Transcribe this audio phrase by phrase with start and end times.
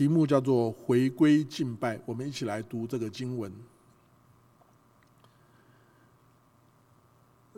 [0.00, 2.00] 题目叫做“回归敬拜”。
[2.08, 3.52] 我们一起来读这个经文，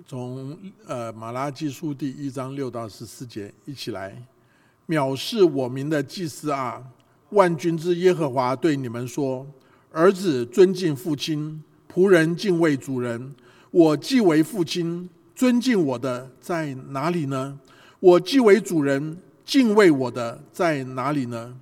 [0.04, 4.20] 从呃马拉基书第一章六到十四节，一起来。
[4.88, 6.84] 藐视我民的祭司啊，
[7.30, 9.46] 万军之耶和华对你们说
[9.92, 13.32] ：“儿子尊敬父亲，仆人敬畏主人。
[13.70, 17.60] 我既为父亲，尊敬我的在哪里呢？
[18.00, 21.56] 我既为主人，敬畏我的在哪里呢？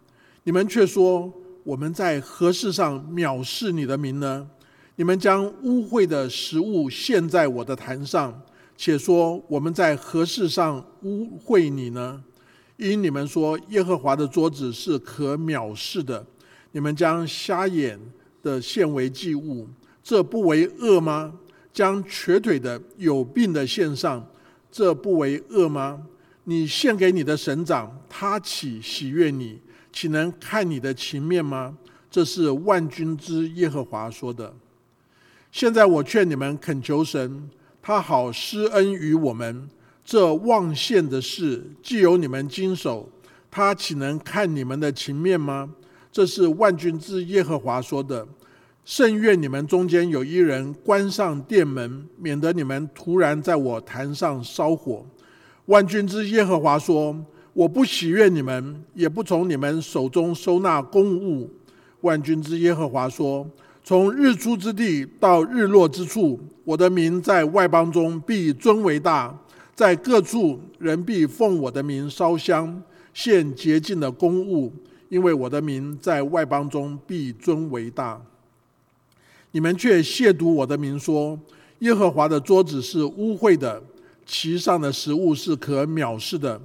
[0.50, 1.32] 你们却说
[1.62, 4.44] 我们在何事上藐视你的名呢？
[4.96, 8.42] 你们将污秽的食物献在我的坛上，
[8.76, 12.24] 且说我们在何事上污秽你呢？”
[12.78, 16.26] 因你们说耶和华的桌子是可藐视的，
[16.72, 17.96] 你们将瞎眼
[18.42, 19.68] 的献为祭物，
[20.02, 21.32] 这不为恶吗？
[21.72, 24.28] 将瘸腿的、有病的献上，
[24.68, 26.02] 这不为恶吗？
[26.42, 29.60] 你献给你的神长，他岂喜悦你？
[29.92, 31.76] 岂能看你的情面吗？
[32.10, 34.54] 这是万军之耶和华说的。
[35.52, 37.48] 现在我劝你们恳求神，
[37.80, 39.68] 他好施恩于我们。
[40.04, 43.08] 这望献的事，既有你们经手，
[43.50, 45.70] 他岂能看你们的情面吗？
[46.10, 48.26] 这是万军之耶和华说的。
[48.84, 55.06] 甚愿你们中间有一人关上殿门，免得你们突然在我坛上烧火。
[55.66, 57.14] 万军之耶和华说：
[57.52, 61.50] 我不喜悦你们，也不从你们手中收纳公物。
[62.02, 63.46] 万军之耶和华说：
[63.82, 69.36] 从日出之地到日落之处，我的名在外邦中必尊为大。
[69.74, 74.72] 在各处，人必奉我的名烧香，献洁净的公物，
[75.08, 78.20] 因为我的名在外邦中必尊为大。
[79.52, 81.38] 你们却亵渎我的名，说
[81.80, 83.82] 耶和华的桌子是污秽的，
[84.24, 86.60] 其上的食物是可藐视的。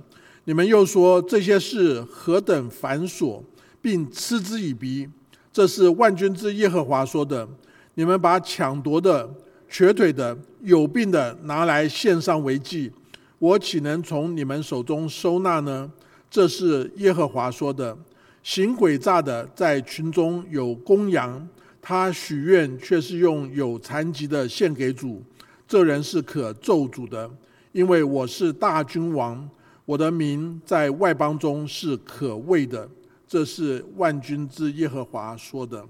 [0.48, 3.42] 你们又说这些事何等繁琐，
[3.82, 5.10] 并嗤之以鼻。
[5.52, 7.48] 这是万军之耶和华说的。
[7.96, 9.28] 你们把抢夺的、
[9.68, 12.92] 瘸腿的、有病的拿来献上为祭。
[13.40, 15.92] 我岂能从你们手中收纳呢？
[16.30, 17.98] 这是耶和华说的。
[18.44, 21.48] 行诡诈的在群中有公羊，
[21.81, 25.24] 他许愿却是用有残疾的献给主，
[25.68, 27.28] 这人是可咒诅的，
[27.72, 29.50] 因为我是大君王，
[29.85, 32.90] 我的名在外邦中是可畏的。
[33.28, 35.85] 这是万军之耶和华说的。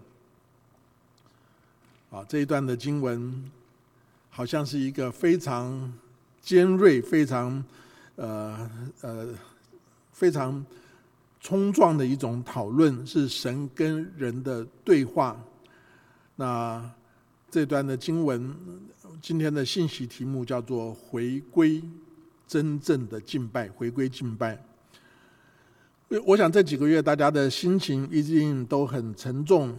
[2.11, 3.51] 啊，这一段的经文
[4.29, 5.93] 好像是一个非常。
[6.41, 7.65] 尖锐、非常
[8.17, 8.69] 呃
[9.01, 9.29] 呃
[10.11, 10.63] 非常
[11.41, 15.35] 冲撞的一种讨论，是神跟人的对话。
[16.35, 16.87] 那
[17.49, 18.55] 这段的经文，
[19.19, 21.81] 今天的信息题目叫做“回归
[22.47, 24.63] 真正的敬拜”，回归敬拜。
[26.25, 29.75] 我想这几个月大家的心情一定都很沉重，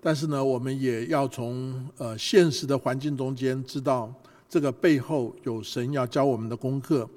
[0.00, 4.12] 但是呢，我们也要从呃现实的环境中间知道。
[4.48, 7.08] 这个背后有神要教我们的功课，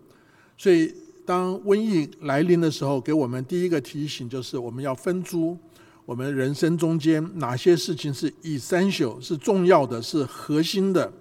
[0.56, 0.94] 所以
[1.26, 5.58] 当瘟疫来临的时候，给我们第一个提醒就是我们要分出
[6.06, 11.12] 我们人生中间哪些事情是 essential 是重要的是核心的，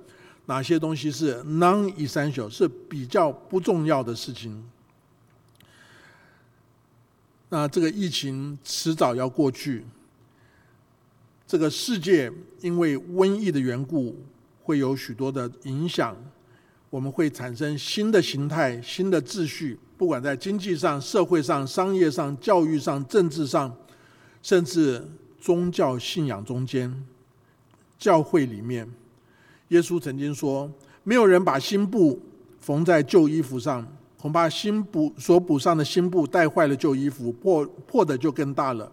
[0.47, 4.64] 哪些东西是 non essential 是比较不重要的事情。
[7.48, 9.84] 那这个疫情迟早要过去，
[11.47, 14.16] 这个世界因为瘟疫的缘故。
[14.64, 16.16] 会有许多的影响，
[16.88, 23.76] 我们会产生新的形态、新的秩序，不管在经济上、社会上、商业上、教育上、政治上，
[24.41, 25.04] 甚至
[25.41, 27.04] 宗教信仰中间，
[27.98, 28.88] 教会里面，
[29.72, 30.71] 耶稣曾经说
[31.03, 32.21] ：“没有人把新布
[32.60, 33.87] 缝在旧衣服上，
[34.19, 38.87] 恐怕新布所补上的新布带坏了旧衣服，破破的就更大了；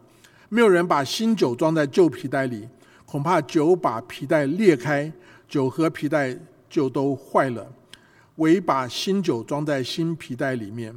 [0.47, 2.65] 没有人把新酒装在旧皮袋里，
[3.05, 5.11] 恐怕酒把皮带裂开。”
[5.49, 6.37] 酒和皮带
[6.69, 7.67] 就都坏了，
[8.35, 10.95] 唯把新酒装在新皮带里面。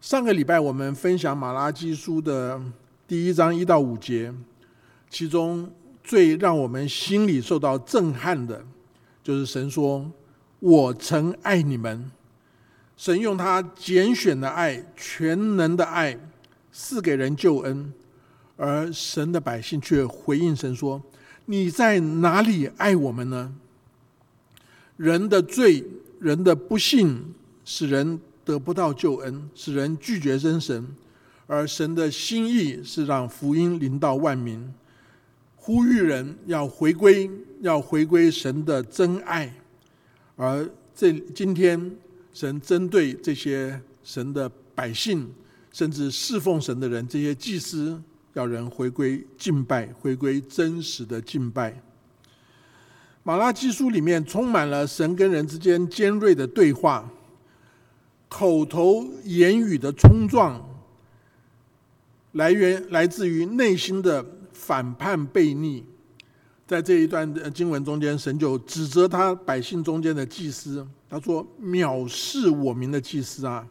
[0.00, 2.62] 上个礼拜我们分享马拉基书的
[3.08, 4.32] 第一章一到五节，
[5.10, 5.68] 其中
[6.04, 8.64] 最让我们心里受到震撼的，
[9.28, 10.10] 就是神说
[10.58, 12.10] ：“我曾爱你们。”
[12.96, 16.18] 神用他拣选的爱、全能的爱
[16.72, 17.92] 赐给人救恩，
[18.56, 21.02] 而神的百姓却回应神说。
[21.44, 23.52] 你在哪里爱我们呢？
[24.96, 25.84] 人的罪，
[26.18, 27.34] 人的不幸，
[27.66, 30.88] 使人得不到救恩，使人拒绝真神。
[31.46, 34.72] 而神的心意是让福音临到万民，
[35.68, 37.30] 呼吁人要回归，
[37.60, 39.52] 要回归神的真爱。
[40.34, 41.94] 而这今天，
[42.32, 45.30] 神针对这些神的百姓，
[45.70, 48.02] 甚至侍奉神的人，这些祭司。
[48.32, 51.82] 要人回归敬拜，回归真实的敬拜。
[53.22, 57.10] 马拉基书里面充满了神跟人之间尖锐的对话，
[58.30, 60.66] 口头言语的冲撞，
[62.32, 64.24] 来源来自于内心的
[64.58, 65.84] 反叛悖逆。
[66.66, 73.66] 在这一段经文中间，神就指责他百姓中间的祭司，他说：“藐视我民的祭司啊！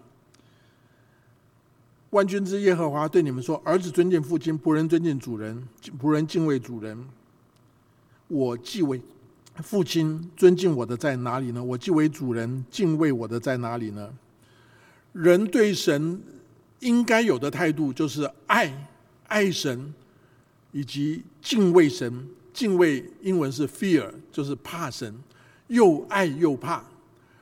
[2.12, 5.68] 万军之耶和华对你们说：儿子尊敬父亲，仆人尊敬主人，
[6.01, 6.98] 仆人敬畏主人。
[8.30, 9.01] 我既为。”
[9.63, 11.63] 父亲尊敬我的在哪里呢？
[11.63, 14.13] 我既为主人敬畏我的在哪里呢？
[15.13, 16.22] 人对神
[16.80, 18.88] 应该有的态度就是爱，
[19.28, 19.92] 爱神
[20.78, 22.28] 以及敬畏神。
[22.54, 25.12] 敬畏英文是 fear，就是怕神，
[25.68, 26.84] 又爱又怕。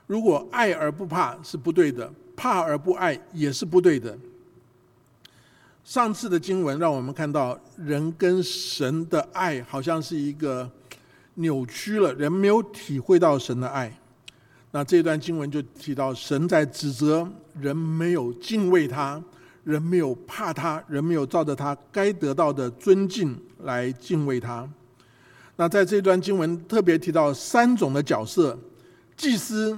[0.07, 4.17] 如果爱而不怕是不对的，怕而不爱也是不对的。
[5.83, 10.71] 上次的经文让我们看到人跟神的爱好像是一个。
[11.37, 13.99] 扭曲了，人没有体会到神的爱。
[14.71, 17.29] 那这段经文就提到，神在指责
[17.59, 19.21] 人没有敬畏他，
[19.65, 24.69] 人没有怕他，人没有照着他该得到的尊敬来敬畏他。
[25.57, 28.57] 那在这段经文特别提到三种的角色：
[29.17, 29.77] 祭司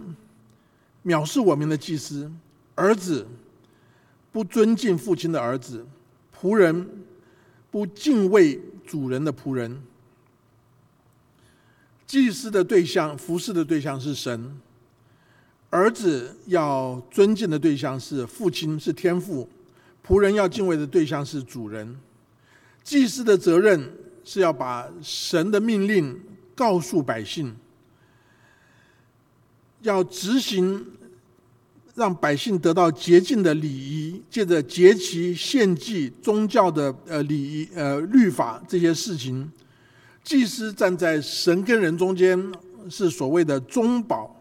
[1.06, 2.30] 藐视我们的祭司，
[2.76, 3.26] 儿子
[4.32, 5.86] 不尊敬父亲的儿子，
[6.38, 6.86] 仆人
[7.72, 9.82] 不敬畏主人的仆人。
[12.06, 14.40] 祭司的对象、服侍的对象是神；
[15.70, 19.48] 儿子要尊敬的对象是父亲，是天父；
[20.08, 21.98] 仆人要敬畏的对象是主人。
[22.84, 23.92] 祭司的责任
[24.24, 26.18] 是要把神的命令
[26.56, 27.54] 告诉百姓，
[29.82, 30.86] 要执行，
[31.96, 39.52] 让百姓得到洁净的礼仪，借着节期、献祭、宗教的呃礼仪、呃律法这些事情。
[40.24, 42.42] 祭司站在神跟人中间，
[42.90, 44.34] 是所谓的中保。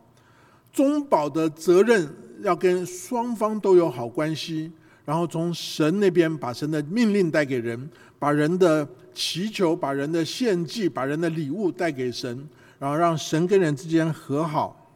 [0.73, 2.09] 中保的责任
[2.43, 4.71] 要跟双方都有好关系，
[5.07, 7.89] 然后从神那边把神的命令带给人，
[8.19, 12.47] 把人的祈求、把人的献祭、把人的礼物带给神，
[12.79, 14.93] 然后让神跟人之间和好。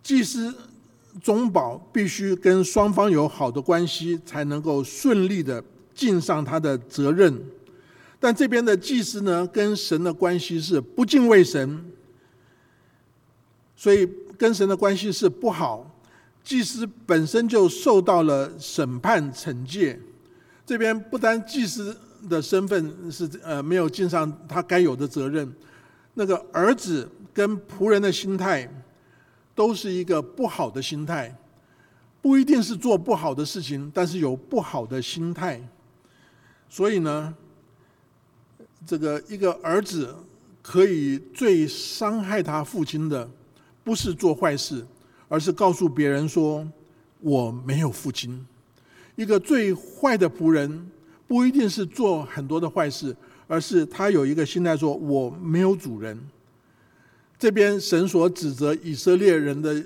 [0.00, 0.54] 祭司
[1.20, 5.62] 中保必须跟双方有好的关系，才能够顺利的
[5.92, 7.38] 尽上他的责任。
[8.20, 11.84] 但这边的祭司呢，跟神的关系是不敬畏神，
[13.76, 15.94] 所以跟神的关系是不好。
[16.42, 20.00] 祭司本身就受到了审判惩戒。
[20.64, 21.96] 这边不单祭司
[22.28, 25.50] 的身份是呃没有尽上他该有的责任，
[26.14, 28.68] 那个儿子跟仆人的心态
[29.54, 31.34] 都是一个不好的心态，
[32.20, 35.60] 不一定是做不好的事情，但是有不好的心态。
[36.68, 37.34] 所以呢。
[38.86, 40.14] 这个一个儿子
[40.62, 43.28] 可以最伤害他父亲的，
[43.82, 44.86] 不是做坏事，
[45.28, 46.66] 而是告诉别人说
[47.20, 48.46] 我没有父亲。
[49.16, 50.90] 一个最坏的仆人，
[51.26, 53.14] 不一定是做很多的坏事，
[53.46, 56.18] 而是他有一个心态说我没有主人。
[57.38, 59.84] 这边神所指责以色列人的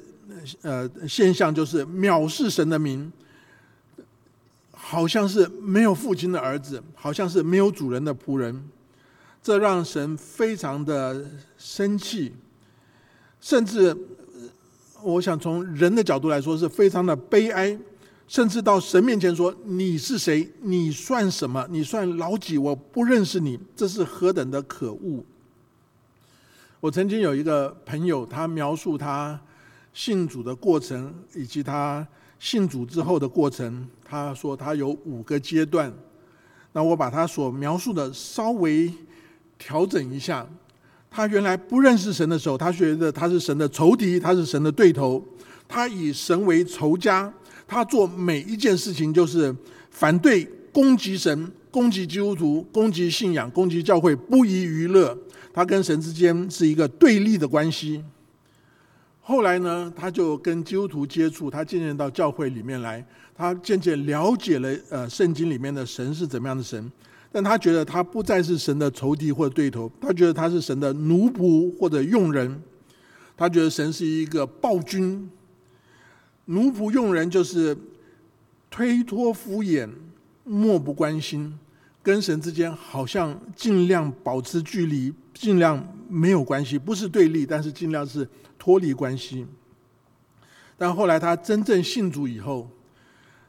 [0.62, 3.12] 呃现象，就是藐视神的名，
[4.71, 8.63] 好像是没有父亲的儿子，好像是没有主人的仆人。
[9.43, 12.32] 这让神非常的生气，
[13.41, 13.96] 甚至
[15.03, 17.79] 我想从人的角度来说是非常的悲哀，
[18.27, 20.51] 甚至到神面前说：“你是谁？
[20.63, 21.67] 你算什么？
[21.71, 22.56] 你算老几？
[22.59, 25.25] 我不认识你。”这是何等的可恶！
[26.81, 29.41] 我曾经有一个朋友，他描述他
[29.93, 32.06] 信主的过程，以及他
[32.39, 33.89] 信主之后的过程。
[34.05, 35.93] 他说他有五个阶段。
[36.73, 38.93] 那我把他所描述的稍微。
[39.59, 40.44] 调整一下，
[41.14, 45.22] 他原来不认识神的时候，他觉得他是神的仇敌，他是神的对头，
[45.69, 47.31] 他以神为仇家，
[47.69, 49.54] 他做每一件事情就是
[49.90, 50.42] 反对、
[50.72, 55.16] 攻击神、攻击基督徒、攻击信仰、攻击教会，不遗余乐。
[55.52, 58.02] 他跟神之间是一个对立的关系。
[59.20, 66.90] 后来呢，他就跟基督徒接触，他渐渐到教会里面来，他渐渐了解了呃圣经里面的神是怎么样的神。
[67.32, 72.62] 但他觉得他不再是神的仇敌或者对头，他觉得他是神的奴仆或者用人，
[73.36, 75.31] 他觉得神是一个暴君。
[76.44, 77.77] 奴仆用人就是
[78.70, 79.89] 推脱敷衍、
[80.44, 81.58] 漠不关心，
[82.03, 89.46] 跟神之间好像尽量保持距离，尽量没有关系，不是对立，但是尽量是脱离关系。
[90.77, 92.69] 但后来他真正信主以后，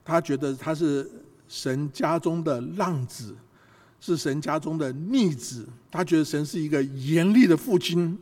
[0.05, 1.09] 他觉得他是。
[1.45, 3.35] 神家中的浪子，
[4.05, 5.65] 是神家中的逆子。
[5.89, 8.17] 他觉得神是一个严厉的父亲，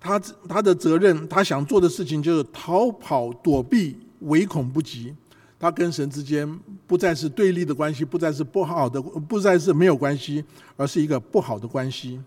[0.00, 0.18] 他
[0.48, 5.14] 他的责任，他想做的事情就是逃跑躲避，唯恐不及。
[5.60, 10.42] 他跟神之间不再是对立的关系，不再是不好的，不再是没有关系，
[10.78, 12.18] 而是一个不好的关系。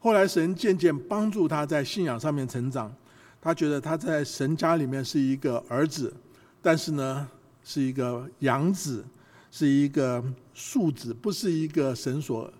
[0.00, 2.92] 后来神渐渐帮助他在信仰上面成长，
[3.40, 6.12] 他觉得他在神家里面是一个儿子，
[6.60, 7.28] 但是呢
[7.62, 9.04] 是一个养子，
[9.52, 12.52] 是一个庶子，不是一个神所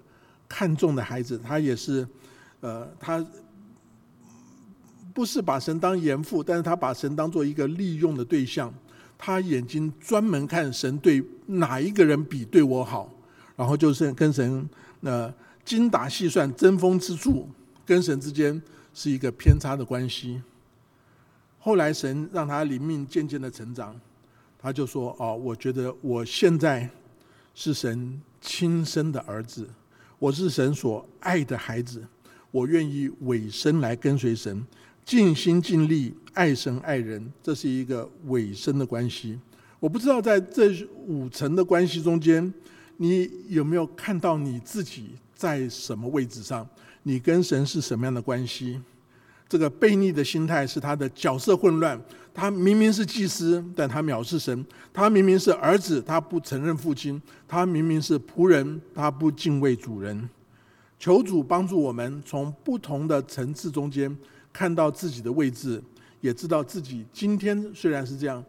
[0.49, 1.37] 看重的孩子。
[1.43, 2.07] 他也是，
[2.61, 3.27] 呃，他
[5.15, 8.73] 不是把神当严父，但是他把神当做一个利用的对象。
[9.17, 13.09] 他眼睛专门看神对哪一个人比对我好，
[13.57, 14.69] 然后就是跟神
[15.01, 15.33] 那
[15.65, 17.49] 精打细算、争锋之处，
[17.87, 18.61] 跟神之间
[18.93, 20.43] 是一个偏差的关系。
[21.61, 23.99] 后来神让他灵命渐渐的成长，
[24.63, 26.89] 他就说：“哦，我觉得我现在
[27.53, 29.69] 是神亲生的儿子，
[30.21, 32.01] 我是神所爱的孩子，
[32.53, 34.65] 我愿意委身来跟随神。”
[35.05, 39.37] 尽心尽力爱神爱人，这是一个委身的关系。
[39.81, 40.73] 我不知道在这
[41.09, 42.55] 五层的关系中间，
[42.99, 46.65] 你有没有看到你自己在什么位置上？
[47.03, 48.81] 你跟神是什么样的关系？
[49.49, 52.01] 这个悖逆的心态是他的角色混乱。
[52.35, 60.29] 他明明是祭司，但他藐视神；他明明是儿子，他不承认父亲；他明明是仆人，他不敬畏主人。
[60.99, 64.17] 求主帮助我们从不同的层次中间。
[64.53, 65.83] 看到自己的位置，
[66.21, 68.45] 也知道自己今天虽然是这样，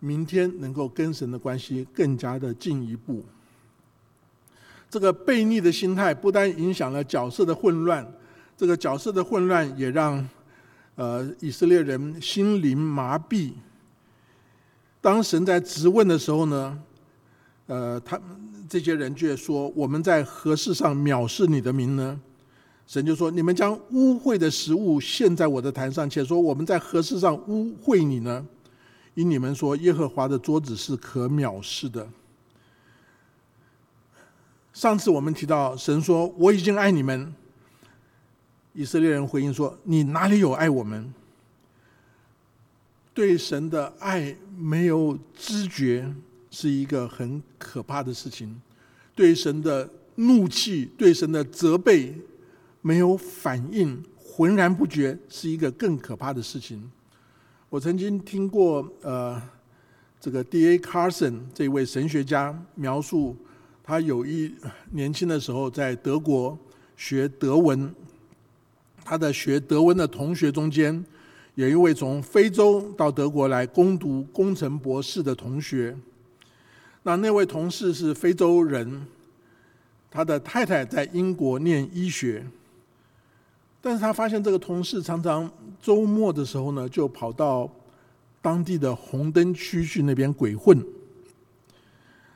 [0.00, 3.24] 明天能够跟神的关系更加的进一步。
[4.90, 8.04] 这个悖逆的心态不但影响了角色的混乱，
[8.56, 10.28] 这个角色的混乱也让
[10.96, 13.52] 呃以色列人心灵麻痹。
[15.00, 16.82] 当神在质问的时候呢，
[17.66, 18.20] 呃，他
[18.68, 22.20] 这些人却说：“我们在何事上藐视你的名呢？”
[22.88, 28.44] 神就说：“你们将污秽的食物献在我的坛上，且说我们在何事上污秽你呢？
[29.14, 32.08] 因你们说耶和华的桌子是可藐视的。”
[34.72, 37.32] 上次我们提到，神说：“我已经爱你们。”
[38.76, 41.12] 以色列人回应说：“你哪里有爱我们？”
[43.14, 46.14] 对神的爱没有知觉，
[46.50, 48.48] 是一个很可怕的事情；
[49.14, 52.14] 对神的怒气，对神的责备。
[52.82, 56.88] 没有反应，浑然不觉，是一个更可怕的事情。
[57.68, 59.42] 我曾经听过，呃，
[60.20, 60.78] 这个 D.A.
[60.78, 63.34] Carson 这位神学家描述，
[63.82, 64.54] 他有一
[64.92, 66.56] 年轻的时候在德国
[66.96, 67.92] 学德文，
[69.08, 71.04] 他的学德文的同学中间，
[71.54, 75.96] 有一位从非洲到德国来攻读工程博士的同学。
[77.04, 79.06] 那那位同事是非洲人，
[80.10, 82.44] 他的太太在英国念医学。
[83.80, 85.48] 但是他发现这个同事常常
[85.80, 87.70] 周末的时候呢，就跑到
[88.42, 90.84] 当地的红灯区去那边鬼混。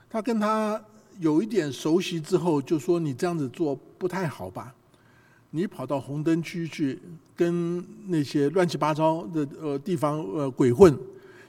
[0.09, 0.81] 他跟他
[1.19, 4.73] 有一点熟悉之后，就说：“你这样子做不太好吧？
[5.51, 6.99] 你跑到红灯区去
[7.35, 10.97] 跟那些乱七八糟的呃地方呃鬼混，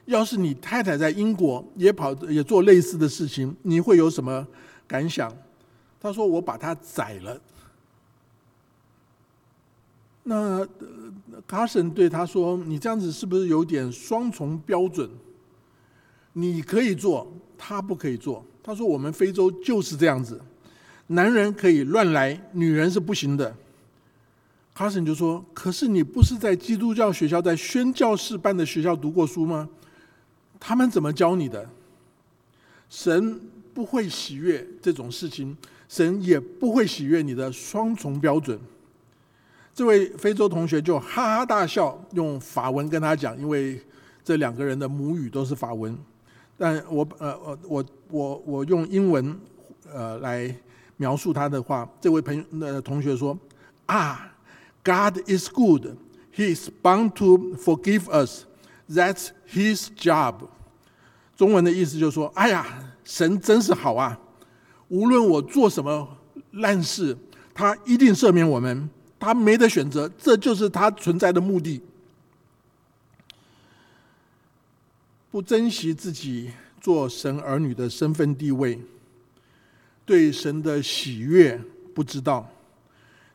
[0.05, 4.45] 要是你太太在英国也跑也做类似的事情，你会有什么
[4.87, 5.31] 感想？”
[6.01, 7.39] 他说：“我把他宰了。”
[10.23, 10.67] 那
[11.45, 15.07] 卡森对他说：“你这样子是不是有点双重标准？
[16.33, 20.41] 你可以做，他不可以做。”他说：“我们非洲就是这样子，
[21.07, 23.55] 男人可以乱来，女人是不行的。”
[24.73, 29.69] 卡森就说：“可是你不是在基督教学校，在宣教士办的学校读过书吗？
[30.59, 31.69] 他们怎么教你的？
[32.89, 33.39] 神
[33.73, 35.55] 不会喜悦这种事情，
[35.89, 38.59] 神也不会喜悦你的双重标准。”
[39.73, 43.81] 这位非洲同学就哈哈大笑，用法文跟他讲，因为
[44.23, 45.97] 这两个人的母语都是法文。
[46.57, 49.37] 但我呃呃我我我用英文
[49.91, 50.53] 呃来
[50.97, 53.37] 描述他的话，这位朋友呃同学说
[53.87, 54.30] ：“啊
[54.83, 55.97] ，God is good,
[56.35, 58.45] He is bound to forgive us.
[58.89, 60.47] That's His job。”
[61.37, 62.65] 中文的意思就是说：“哎呀，
[63.03, 64.19] 神真是好啊！
[64.89, 66.17] 无论我做什么
[66.51, 67.17] 烂事，
[67.53, 68.89] 他一定赦免我们。”
[69.23, 71.79] 他没得选择，这就是他存在的目的。
[75.29, 76.49] 不珍惜自己
[76.81, 78.79] 做神儿女的身份地位，
[80.07, 81.61] 对神的喜悦
[81.93, 82.49] 不知道，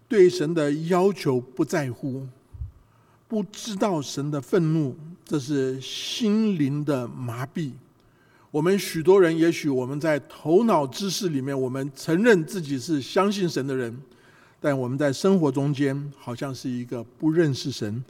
[0.09, 2.27] 对神的要求不在乎，
[3.27, 7.73] 不知道神的愤怒，这是心灵的麻痹。
[8.53, 13.95] 我们许多人，也许我们在头脑知识里面，我们承认自己是相信神的人，
[14.61, 18.03] 但我们在生活中间，好像是一个不认识神、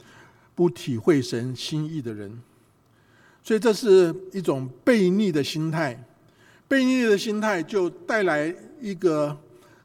[0.55, 2.31] 不体会神心意的人。
[3.43, 6.01] 所以，这是一种悖逆的心态。
[6.69, 9.37] 悖逆的心态就带来一个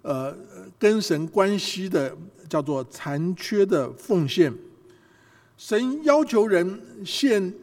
[0.03, 0.37] 呃
[0.83, 2.13] 跟神关系的
[2.49, 4.53] 叫做残缺的奉献。
[5.57, 7.55] 神要求人献。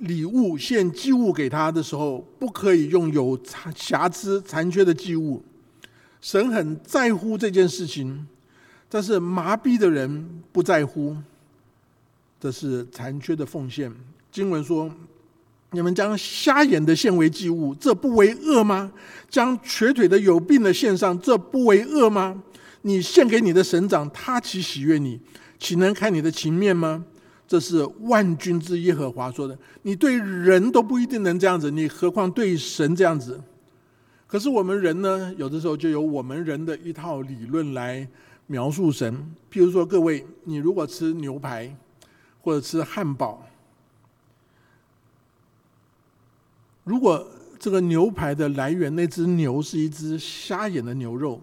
[0.00, 3.38] 礼物献祭物给他的时候，不可以用有
[3.76, 5.40] 瑕疵、残缺的祭物。
[6.20, 8.26] 神很在乎这件事情，
[8.88, 11.16] 但是麻痹的人不在乎。
[12.40, 13.90] 这是残缺的奉献。
[14.32, 14.92] 经文说
[15.70, 18.92] ：“你们将瞎眼的献为祭物，这不为恶吗？
[19.30, 22.42] 将瘸腿的、有病的献上，这不为恶吗？
[22.86, 25.18] 你献给你的神长，他岂喜悦你？
[25.58, 27.06] 岂能看你的情面吗？”
[27.48, 29.56] 这是万军之耶和华说的。
[29.82, 33.40] 你对人都不一定能这样子，你何况对神这样子？
[34.26, 38.08] 可是我们人呢，有的时候就有我们人的一套理论来
[38.46, 39.14] 描述神。
[39.50, 41.74] 譬如说，各位，你如果吃牛排
[42.40, 43.46] 或者吃汉堡，
[46.84, 47.26] 如果
[47.58, 51.40] 这个牛排的来源那只牛是一只瞎眼的牛肉，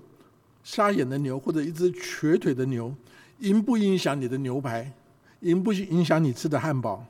[0.72, 2.96] 瞎眼的牛或者一只瘸腿的牛，
[3.40, 4.90] 影不影响你的牛排？
[5.42, 7.06] 影不影响你吃的汉堡？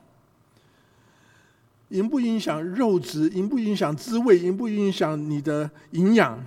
[1.90, 3.28] 影不影响肉质？
[3.28, 4.36] 影不影响滋味？
[4.36, 6.44] 影不影响你的营养？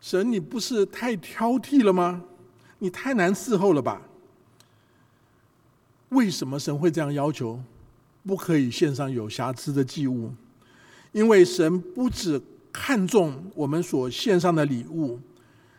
[0.00, 2.24] 神，你不是太挑剔了吗？
[2.80, 4.02] 你太难伺候了吧？
[6.08, 7.62] 为什么神会这样要求？
[8.26, 10.32] 不可以献上有瑕疵的祭物，
[11.12, 15.20] 因为神不只看重我们所献上的礼物，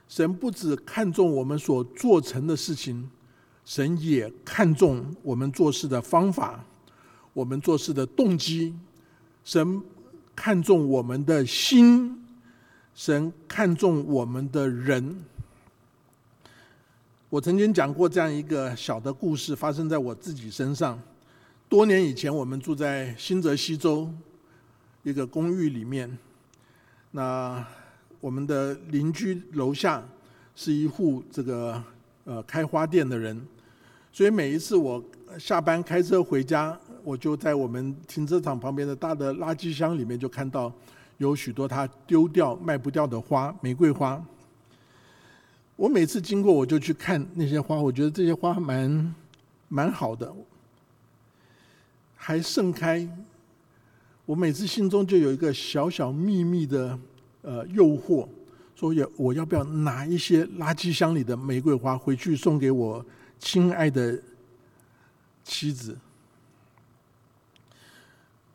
[0.08, 3.10] 神不只看重我们所做成的事情。
[3.66, 6.64] 神也看重我们做事的方法，
[7.34, 8.76] 我们做事的动机。
[9.44, 9.82] 神
[10.36, 12.24] 看重我们的心，
[12.94, 15.24] 神看重我们的人。
[17.30, 21.00] 我曾经讲过这样一个小的故事，发生在我自己身上。
[21.68, 24.14] 多年以前，我们住在新泽西州
[25.02, 26.16] 一个公寓里面，
[27.12, 27.66] 那
[28.26, 30.04] 我们的邻居楼下
[30.56, 31.80] 是一户这个
[32.24, 33.40] 呃开花店的人。
[34.12, 35.04] 所以每一次我
[35.38, 40.74] 下班开车回家，我就在我们停车场旁边的大的垃圾箱里面，就看到
[41.20, 44.20] 有许多他丢掉卖不掉的花，玫瑰花。
[45.76, 49.16] 我每次经过，我就去看那些花，我觉得这些花蛮
[49.70, 50.34] 蛮好的，
[52.16, 53.08] 还盛开。
[54.26, 56.98] 我每次心中就有一个小小秘密的
[57.46, 58.28] 呃诱惑，
[58.76, 63.06] 说要我要不要拿一些垃圾箱里的玫瑰花回去送给我。
[63.38, 64.18] 亲爱的
[65.44, 65.96] 妻子，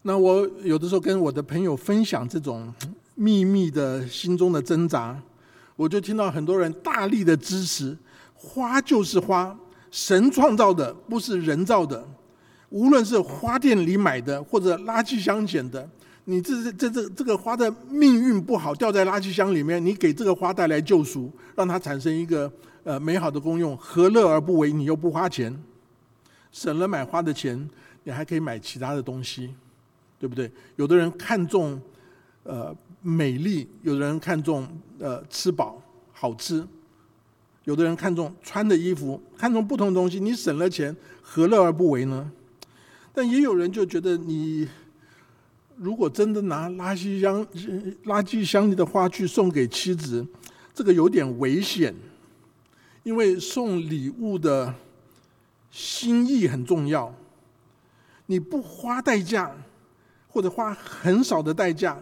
[0.03, 2.73] 那我有的时候跟我的朋友分享这种
[3.15, 5.21] 秘密的心中的挣扎，
[5.77, 7.97] 我就听到很多人大力的支持。
[8.35, 9.57] 花就是花，
[9.91, 12.03] 神创造的，不是人造的。
[12.71, 15.89] 无论是花店里买的，或者垃圾箱捡的，
[16.25, 22.51] 你这这这这个花的命运不好，掉在垃圾箱里面，你给这个花带来救赎，让它产生一个。
[22.83, 24.73] 呃，美好的功用，何乐而不为？
[24.73, 25.55] 你又不花钱，
[26.51, 27.69] 省了买花的钱，
[28.05, 29.55] 你还可以买其他的东西，
[30.19, 30.51] 对不对？
[30.77, 31.79] 有的人看重
[32.43, 34.67] 呃美丽，有的人看重
[34.99, 35.81] 呃吃饱
[36.11, 36.67] 好吃，
[37.65, 40.19] 有的人看重穿的衣服，看重不同的东西。
[40.19, 42.33] 你省了钱，何乐而不为呢？
[43.13, 44.67] 但也有人就觉得，你
[45.81, 47.43] 如果真的拿垃圾箱
[48.05, 50.27] 垃圾箱里的花去送给妻子，
[50.75, 51.95] 这个有点危险。
[53.03, 54.75] 因为送礼物的
[55.71, 57.15] 心意很重要，
[58.27, 59.51] 你不花代价，
[60.29, 61.99] 或者花很少的代价，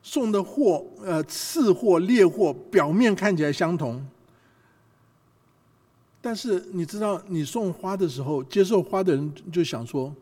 [0.00, 4.06] 送的货，呃，次货、劣货，表面看起来相同，
[6.20, 10.14] 但是你知道，你送花的时候，接受花的人就想说，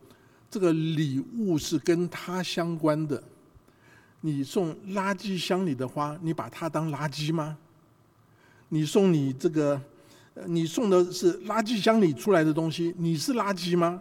[0.51, 3.23] 这个礼物是跟他相关的。
[4.21, 7.57] 你送垃圾箱里的花，你把它当垃圾吗？
[8.69, 9.81] 你送你这个。
[10.47, 14.01] 你送的是垃圾箱里出来的东西，你是垃圾吗？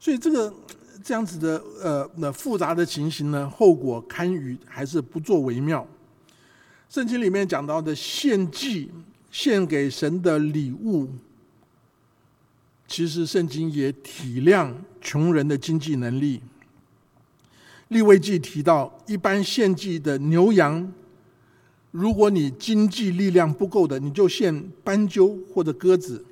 [0.00, 0.52] 所以这个
[1.04, 5.86] 这样子的呃那复杂的情形呢，后果堪虞，还是不作为妙。
[6.88, 8.90] 圣经里面讲到的献祭、
[9.30, 11.08] 献给神的礼物，
[12.88, 16.40] 其实圣经也体谅穷人的经济能力。
[17.88, 20.90] 利未记提到，一般献祭的牛羊。
[21.90, 26.24] 如果你经济力量不够的，你就献斑鸠或者鸽子。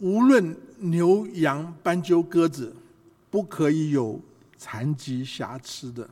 [0.00, 2.74] 无论牛羊斑鸠鸽子，
[3.30, 4.20] 不可以有
[4.58, 6.10] 残疾、瑕疵的。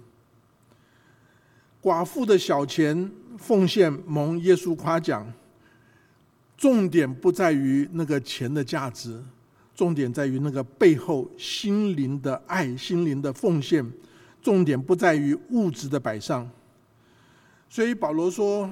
[1.83, 5.31] 寡妇的小钱奉献蒙耶稣夸奖，
[6.57, 9.23] 重点不在于那个钱的价值，
[9.79, 13.89] 重点在于那个背后心灵的爱、心灵的奉献。
[14.43, 16.51] 重点不在于物质的摆上。
[17.69, 18.69] 所以保罗说：“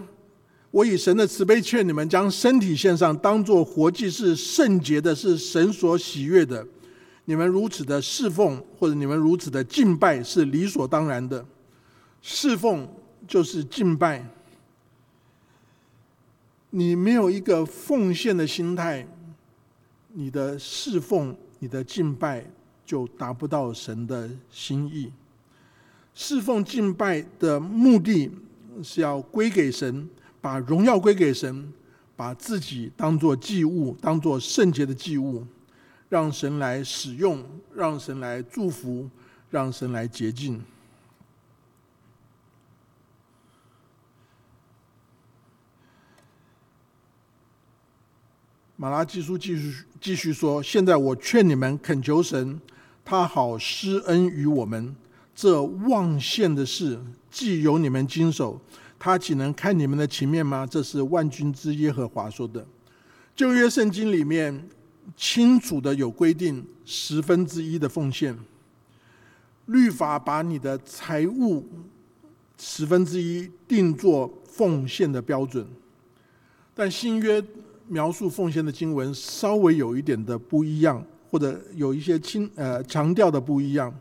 [0.72, 6.66] 我以神的慈悲劝你们，将身体献上，当做活祭，是圣洁的，是神所喜悦的。
[7.26, 11.44] 你们如此的侍奉，或者你们如此的敬拜，是理所当然的。
[12.20, 12.88] 侍奉
[13.28, 14.28] 就是敬拜。
[16.70, 19.06] 你没有一个奉献的心态，
[20.16, 22.44] 你的侍奉、你的敬拜
[22.84, 25.12] 就达不到神的心意。
[26.14, 28.30] 侍奉敬拜的目的。”
[28.84, 30.06] 是要归给神，
[30.38, 31.72] 把荣耀归给神，
[32.14, 35.46] 把自己当做祭物，当做圣洁的祭物，
[36.10, 37.42] 让神来使用，
[37.74, 39.08] 让神来祝福，
[39.48, 40.62] 让神来洁净。
[48.76, 52.60] 马拉基书继续继续说：现在我劝你们恳求神，
[53.04, 54.94] 他好施恩于我们。
[55.34, 56.96] 这望献的事，
[57.28, 58.60] 既由你们经手，
[59.00, 60.64] 他岂能看你们的情面吗？
[60.64, 62.64] 这是万军之耶和华说的。
[63.34, 64.68] 旧约圣经里面
[65.16, 68.38] 清楚的有规定十分之一的奉献，
[69.64, 71.66] 律法把你的财物
[72.56, 75.66] 十分之一定做奉献的标准，
[76.76, 77.42] 但新约
[77.88, 83.92] 描述奉献的经文稍微有一点的不一样，或者有一些轻呃强调的不一样。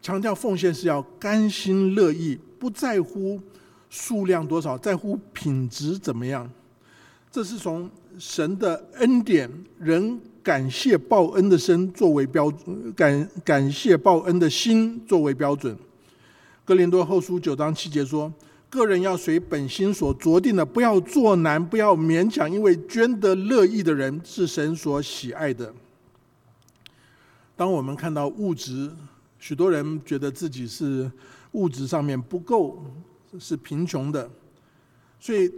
[0.00, 3.40] 强调奉献是要甘心乐意，不在乎
[3.88, 6.50] 数量多少，在乎品质怎么样。
[7.30, 15.76] 这是从神的恩典、人感谢报恩的身作为标准，感感谢报恩的心作为标准。
[16.64, 18.32] 哥林多后书九章七节说
[18.72, 25.74] ：“个人要随本心所酌定的，不要做难，不要勉强，因为捐得乐意的人是神所喜爱的。”
[27.54, 28.90] 当我们看到物质，
[29.38, 31.12] 许多人觉得自己是
[31.50, 32.82] 物质上面不够，
[33.38, 34.30] 是贫穷的，
[35.20, 35.52] 所以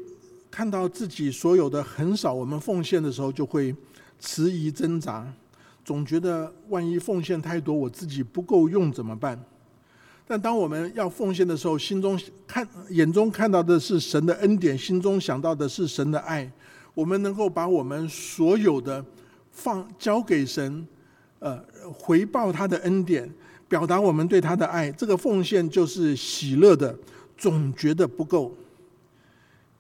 [0.50, 3.72] 看到自己所有的很少，我们奉献的时候就会
[4.18, 5.32] 迟疑挣扎，
[5.84, 9.40] 总觉得万一奉献太多，我自己不够用怎么办？
[10.26, 16.50] 但当我们要奉献的时候，心中看眼中看到的是神的恩典，心中想到的是神的爱，
[16.94, 19.04] 我们能够把我们所有的
[19.50, 20.86] 放交给神，
[21.38, 23.30] 呃，回报他的恩典。
[23.66, 26.96] 表达我们对他的爱，这个奉献就是喜乐的，
[27.36, 28.54] 总觉得不够。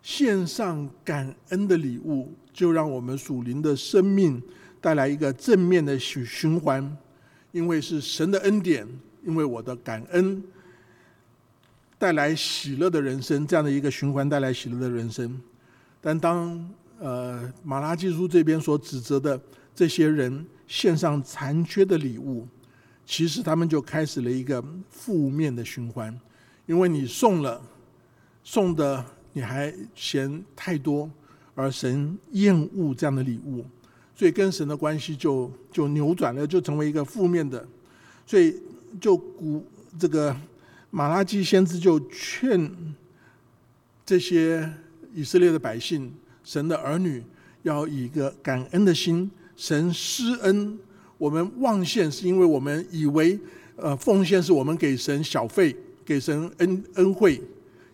[0.02, 4.42] 献上感恩的礼物，就让我们属灵的生命
[4.80, 6.96] 带来一个正面的循循环，
[7.52, 8.86] 因为是神的恩典，
[9.24, 10.42] 因为我的感恩
[11.98, 15.40] 带来喜乐的人生，这样的一个循环带来喜乐的人生。
[16.00, 19.40] 但当呃马拉基书这边所指责的
[19.74, 22.46] 这些人献上残缺的礼物。
[23.06, 26.18] 其实他们就开始了一个负面的循环，
[26.64, 27.60] 因为你送了，
[28.42, 31.10] 送的你还嫌太多，
[31.54, 33.62] 而神厌恶这样的礼物，
[34.16, 37.68] 所以跟神的关系就就扭转了，就成为一个负面的，
[38.24, 38.58] 所以
[39.00, 39.64] 就鼓
[39.98, 40.34] 这个
[40.90, 42.70] 马拉基先知就劝
[44.06, 44.70] 这些
[45.14, 47.22] 以色列的百姓，神的儿女
[47.62, 50.78] 要以一个感恩的心，神施恩。
[51.16, 53.38] 我们忘献是因为我们以为，
[53.76, 57.40] 呃，奉献是我们给神小费、给神恩恩惠，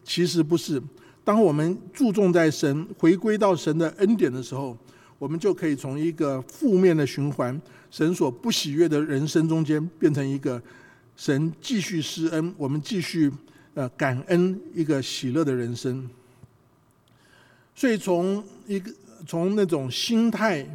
[0.03, 0.83] 其实不是。
[1.23, 4.77] 当我们注重在神回归到神的恩典的时候，
[5.19, 7.61] 我们就可以从一个负面的循环、
[7.91, 10.61] 神所不喜悦的人生中间，变成一个
[11.21, 13.31] 神继续施恩、我们继续
[13.75, 16.09] 呃感恩一个喜乐的人生。
[17.75, 18.91] 所以从一个
[19.27, 20.67] 从那种心态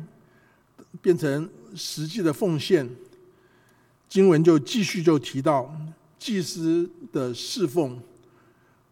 [1.01, 1.49] 变成。
[1.77, 2.89] 实际的奉献，
[4.07, 5.69] 经文就继续就提到
[6.17, 7.99] 祭司的侍奉。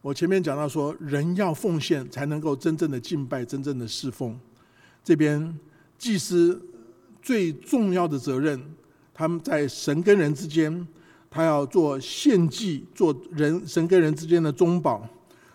[0.02, 4.38] 我前面讲到说，人要奉献才能够真正的敬拜，真正的侍奉。
[5.02, 5.58] 这边
[5.98, 6.62] 祭司
[7.22, 8.62] 最重要的责任，
[9.14, 10.86] 他们在神跟人之间，
[11.34, 15.04] 他要做献祭，做人神跟人之间的中保。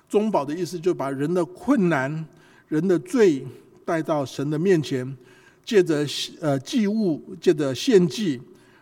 [0.09, 2.27] 中保的意思，就把人的困难、
[2.67, 3.47] 人的罪
[3.85, 5.17] 带到神的面前。
[5.65, 6.05] 借着
[6.41, 8.41] 呃祭物，借着献祭，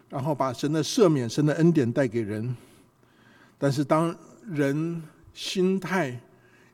[0.08, 2.56] 然后把神的赦免、神的恩典带给人。
[3.58, 4.16] 但是当
[4.48, 5.02] 人
[5.34, 6.18] 心态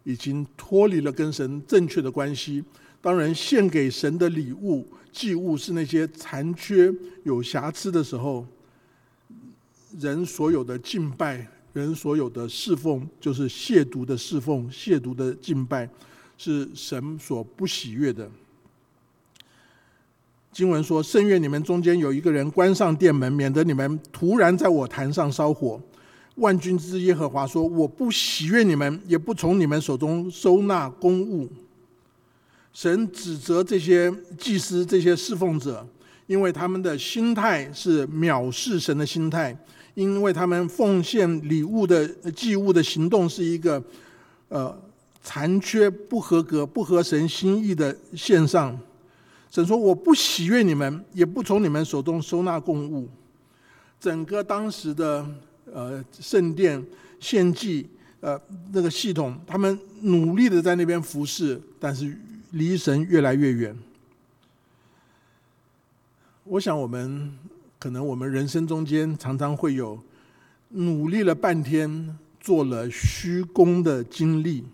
[0.05, 2.63] 已经脱离了跟神正确的关系，
[3.01, 6.93] 当人献给神的礼物、祭物是那些残缺、
[7.25, 8.47] 有瑕疵的时候，
[10.01, 15.89] 人所有的敬拜，人所有的侍奉，就是亵渎的侍奉，亵渎的敬拜，
[16.37, 18.31] 是神所不喜悦的。
[20.53, 25.81] 经文说：“圣愿你们中间有一个人关上殿门，免得你们突然在我坛上烧火。”
[26.37, 31.49] 万军之耶和华说：“我不喜悦你们，也不从你们手中收纳公物。”
[32.73, 35.87] 神指责这些祭司、这些侍奉者，
[36.27, 39.55] 因为他们的心态是藐视神的心态，
[39.95, 43.83] 因为他们奉献礼物的祭物的行动是一个
[44.49, 44.77] 呃
[45.23, 48.79] 残缺、不合格、不合神心意的献上。
[49.51, 53.07] 神说：“我不喜悦你们，也不从你们手中收纳供物。”
[54.01, 55.27] 整个当时的
[55.73, 56.83] 呃圣殿
[57.21, 57.87] 献祭
[58.21, 58.41] 呃
[58.73, 62.19] 那个系统，他们努力的在那边服侍，但是
[62.53, 63.77] 离神越来越远。
[66.45, 67.33] 我想，我们
[67.83, 70.01] 可能我们人生中间常常会有
[70.69, 74.65] 努力了半天，做了虚功的经历。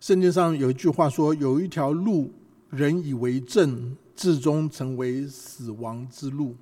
[0.00, 2.32] 圣经上有一句话说：“有一条路，
[2.70, 6.56] 人以为正，至终成为死亡之路。”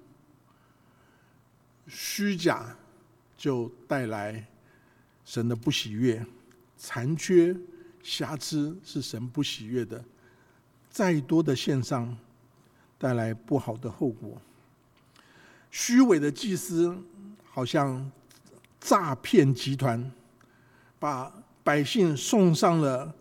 [1.86, 2.76] 虚假
[3.36, 4.44] 就带来
[5.24, 6.26] 神的不喜悦，
[6.76, 7.56] 残缺、
[8.02, 10.04] 瑕疵是神不喜悦的。
[10.98, 12.12] 再多的献上，
[12.98, 14.36] 带来不好的后果。
[15.70, 16.92] 虚伪的祭司，
[17.44, 18.10] 好像
[18.80, 20.10] 诈骗集团，
[20.98, 21.32] 把
[21.62, 23.14] 百姓送上了。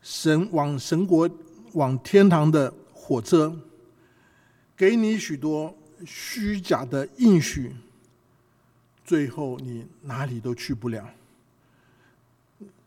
[0.00, 1.28] 神往神国、
[1.74, 3.54] 往天堂的火车，
[4.74, 7.76] 给你许多虚假的应许，
[9.04, 11.06] 最后你哪里都去不了。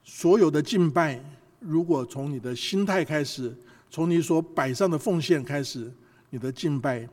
[0.04, 1.24] 所有的敬拜，
[1.60, 3.56] 如果从你的心态开始，
[3.94, 5.94] 从你所摆上的奉献开始，
[6.32, 7.08] 你的敬拜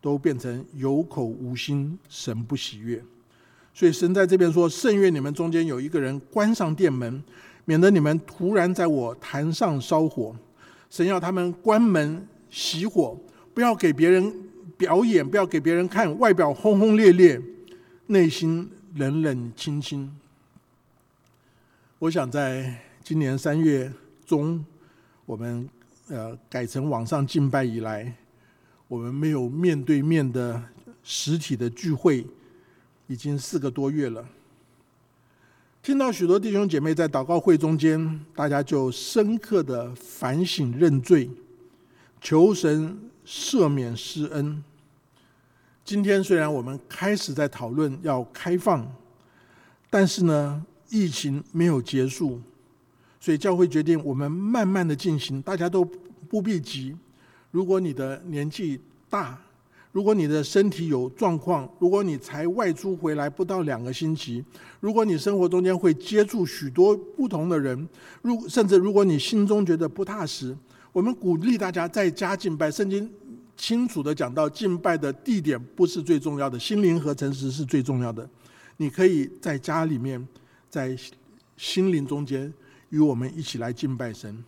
[0.00, 3.00] 都变成有口无心，神不喜悦。
[3.72, 7.22] 所以神在这边说：“圣愿你们中间有一个人关上殿门。”
[7.64, 10.34] 免得你们突然在我坛上烧火，
[10.90, 13.16] 神要他们关门熄火，
[13.54, 14.34] 不要给别人
[14.76, 17.40] 表演，不要给别人看，外表轰轰烈烈，
[18.06, 20.10] 内心冷冷清清。
[22.00, 23.92] 我想在今年三月
[24.26, 24.64] 中，
[25.24, 25.68] 我们
[26.08, 28.12] 呃改成网上敬拜以来，
[28.86, 30.62] 我们没有面对面的
[31.02, 32.26] 实体的聚会，
[33.06, 34.26] 已经四个多月了。
[35.82, 41.30] 听到许多弟兄姐妹在祷告会中间，大家就深刻的反省认罪，
[42.20, 44.62] 求神赦免施恩。
[45.84, 48.86] 今天虽然我们开始在讨论要开放，
[49.88, 52.42] 但是呢，疫情没有结束，
[53.20, 55.84] 所以教会决定我们慢慢的进行，大家都
[56.28, 56.94] 不必急。
[57.50, 59.38] 如果你的年纪大，
[59.90, 64.44] 如果你的身体有状况，如果你才外出回来不到两个星期，
[64.80, 67.88] 如果你生活中间会接触许多不同的人，
[68.22, 70.56] 如甚至如果你心中觉得不踏实，
[70.92, 72.70] 我们鼓励大家在家敬拜。
[72.70, 73.10] 圣经
[73.56, 78.28] 清楚的讲到，敬拜的地点不是最重要的，心灵和诚实是最重要的。
[78.76, 80.24] 你可以在家里面，
[80.70, 80.96] 在
[81.56, 82.52] 心灵中间
[82.90, 84.44] 与我们一起来敬拜神。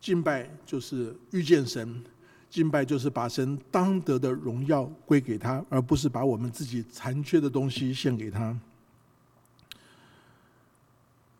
[0.00, 2.02] 敬拜就是遇见神。
[2.50, 8.54] 敬拜就是把神当得的荣耀归给他，而不是把我们自己残缺的东西献给他。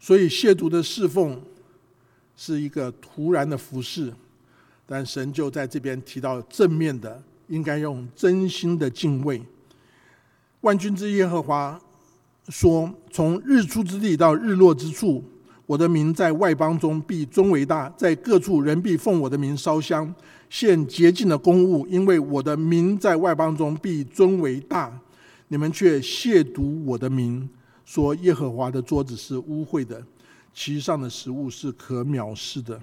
[0.00, 1.38] 所以亵渎的侍奉
[2.34, 4.10] 是一个突然的服饰，
[4.86, 9.42] 但神就在这边提到正面的，应该用真心的敬畏。
[10.62, 11.78] 万军之耶和华
[12.48, 15.22] 说：“从日出之地到日落之处，
[15.72, 20.14] 我的名在外邦中必尊为大，在各处人必奉我的名烧香。”
[20.50, 25.00] 献洁净的公物，因为我的名在外邦中必尊为大，
[25.48, 27.48] 你们却亵渎我的名，
[27.86, 30.04] 说耶和华的桌子是污秽的，
[30.52, 32.78] 其上的食物是可藐视的。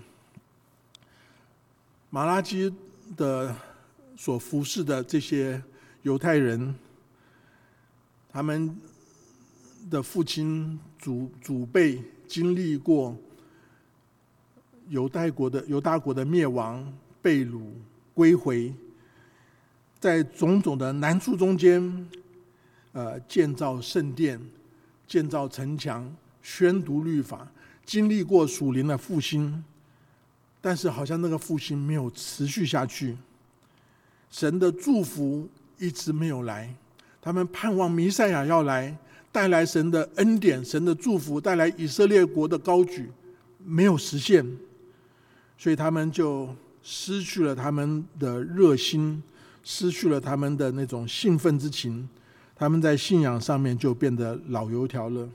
[2.09, 2.73] 马拉基
[3.15, 3.55] 的
[4.17, 5.61] 所服侍的这些
[6.01, 6.73] 犹太人，
[8.31, 8.75] 他们
[9.91, 13.17] 的父亲祖祖辈经历过
[14.87, 16.89] 犹太国的犹大国的灭亡。
[17.21, 17.59] 被掳
[18.13, 18.73] 归回，
[19.99, 22.09] 在种种的难处中间，
[22.93, 24.39] 呃，建造圣殿、
[25.05, 26.09] 建造城墙、
[26.41, 27.45] 宣读律法，
[27.83, 29.61] 经历过属灵的复兴，
[30.61, 33.17] 但是好像那个复兴没有持续下去，
[34.31, 35.45] 神的祝福
[35.77, 36.73] 一直没有来。
[37.21, 38.97] 他们盼望弥赛亚要来，
[39.31, 43.09] 带来神的恩典、神的祝福，带来以色列国的高举，
[43.63, 44.45] 没有实现，
[45.57, 46.49] 所以他们就。
[46.81, 49.21] 失去了他们的热心，
[49.65, 52.07] 失去了他们的那种兴奋之情，
[52.55, 55.29] 他们在信仰上面就变得老油条了。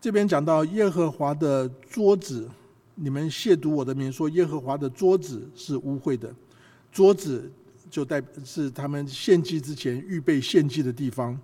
[0.00, 2.48] 这边讲到耶和华的桌子，
[2.94, 6.32] 你们亵渎我的名，说耶和华的桌子是污秽的，
[6.92, 7.50] 桌子
[7.90, 11.38] 就代是他们献祭之前预备献祭的地方。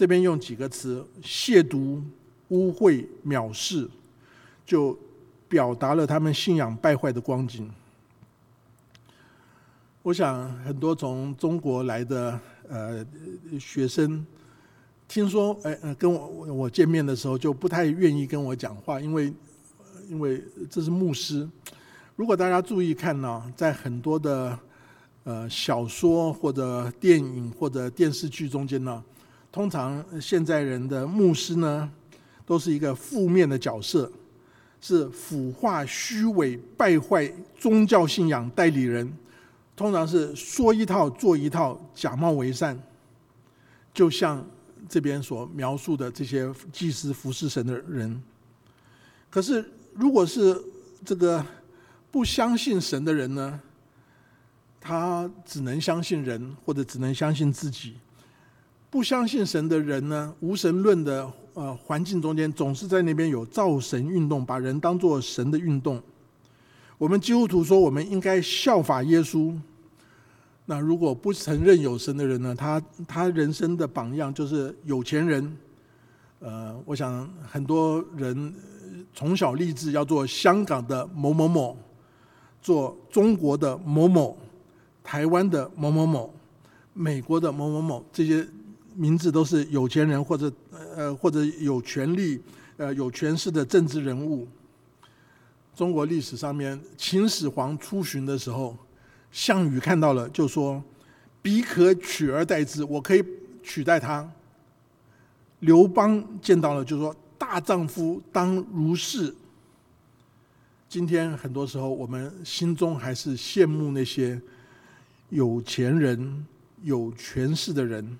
[0.00, 2.00] 这边用几个词：亵渎、
[2.48, 3.86] 污秽、藐视，
[4.64, 4.98] 就
[5.46, 7.70] 表达了他们信仰败坏的光景。
[10.00, 13.04] 我想很多从中国来的呃
[13.60, 14.24] 学生，
[15.06, 19.30] 听说哎跟我我见面的时候就不太愿意跟我讲话，因为
[20.08, 21.46] 因为这是牧师。
[22.16, 24.58] 如果大家注意看呢，在很多的
[25.24, 29.04] 呃小说或者电影或者电视剧中间呢。
[29.52, 31.90] 通常现在人的牧师呢，
[32.46, 34.10] 都是一个负面的角色，
[34.80, 39.12] 是腐化、虚伪、败坏宗教信仰代理人。
[39.74, 42.80] 通常是说一套做一套，假冒为善。
[43.92, 44.46] 就像
[44.88, 48.22] 这边所描述的这些祭司服侍神的人。
[49.28, 50.56] 可是，如果是
[51.04, 51.44] 这个
[52.10, 53.60] 不相信神的人呢，
[54.80, 57.96] 他只能相信人，或者只能相信自己。
[58.90, 60.34] 不相信神的人呢？
[60.40, 66.02] 无神论的呃环境中间，总是在那边有造神运动，把人当做神的运动。
[66.98, 69.56] 我们基督徒说，我们应该效法耶稣。
[70.66, 72.52] 那如果不承认有神的人呢？
[72.52, 75.56] 他他人生的榜样就是有钱人。
[76.40, 78.52] 呃，我想很多人
[79.14, 81.76] 从小立志要做香港的某某某，
[82.60, 84.36] 做中国的某某，
[85.04, 86.34] 台湾的某某某，
[86.92, 88.44] 美国的某某某这些。
[89.00, 90.52] 名字都是有钱人或者
[90.94, 92.38] 呃或者有权力
[92.76, 94.46] 呃有权势的政治人物。
[95.74, 98.76] 中国历史上面秦始皇出巡的时候，
[99.32, 100.84] 项羽看到了就说
[101.40, 103.24] ：“彼可取而代之，我可以
[103.62, 104.30] 取代他。”
[105.60, 109.34] 刘邦见到了就说：“大丈夫当如是。”
[110.90, 114.38] 今天很多时候我们心中还是羡慕那些
[115.30, 116.46] 有钱人、
[116.82, 118.18] 有权势的人。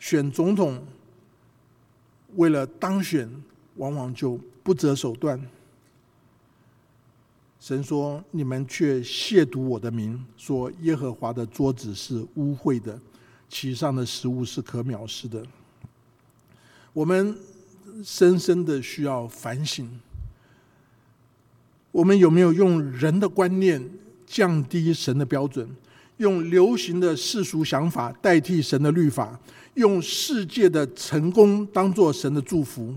[0.00, 0.82] 选总统，
[2.34, 3.30] 为了当选，
[3.76, 5.40] 往往就不择手段。
[7.60, 12.98] 神说：“你们却亵渎我的名，说耶和华的桌子是污秽的，
[13.50, 15.44] 其上的食物是可藐视的。”
[16.94, 17.36] 我们
[18.02, 19.86] 深深的需要反省：
[21.92, 23.86] 我们有没有用人的观念
[24.26, 25.68] 降低神的标准，
[26.16, 29.38] 用流行的世俗想法代替神的律法？
[29.74, 32.94] 用世界的成功当做神的祝福，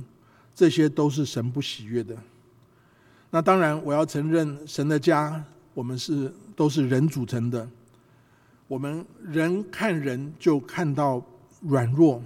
[0.55, 2.15] 这些都是神不喜悦的。
[3.29, 7.67] 那当然，我要承认，神的家我们是都是人组成的。
[8.67, 11.23] 我们人看人就看到
[11.61, 12.21] 软弱，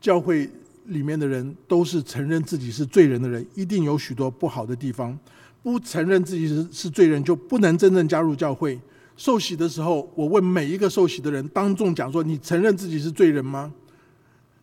[0.00, 0.50] 教会
[0.86, 5.18] 里面的人都是承认自己是罪人的人，一定有许多不好的地方。
[5.62, 8.78] 不承认自己是是罪人，就不能真正加入教会。
[9.16, 13.72] 受洗的时候，我问每一个受洗的人，当众讲说：“你承认自己是罪人吗？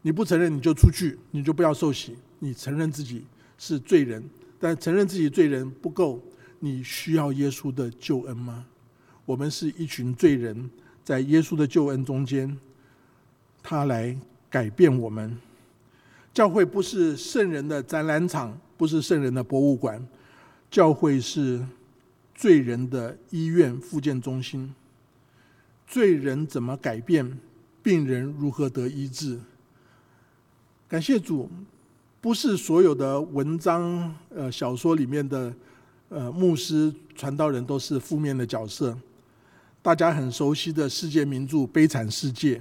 [0.03, 2.15] 你不承认，你就出去，你就不要受洗。
[2.37, 3.25] 你承认自己
[3.57, 4.23] 是罪人，
[4.59, 6.21] 但承认自己罪人不够，
[6.59, 8.63] 你需要耶稣的救恩吗？
[9.25, 10.69] 我们是一群罪人，
[11.03, 12.55] 在耶稣的救恩中间，
[13.63, 14.15] 他来
[14.49, 15.35] 改变我们。
[16.31, 20.05] 教会不是圣人的展览场，不是圣人的博物馆，
[20.69, 21.59] 教会是。”
[22.35, 24.73] 罪人的医院、复健中心，
[25.87, 27.37] 罪人怎么改变？
[27.81, 29.39] 病人如何得医治？
[30.87, 31.49] 感谢主，
[32.21, 35.53] 不是所有的文章、呃小说里面的
[36.09, 38.97] 呃牧师、传道人都是负面的角色。
[39.81, 42.55] 大家很熟悉的世界名著《悲惨世界》，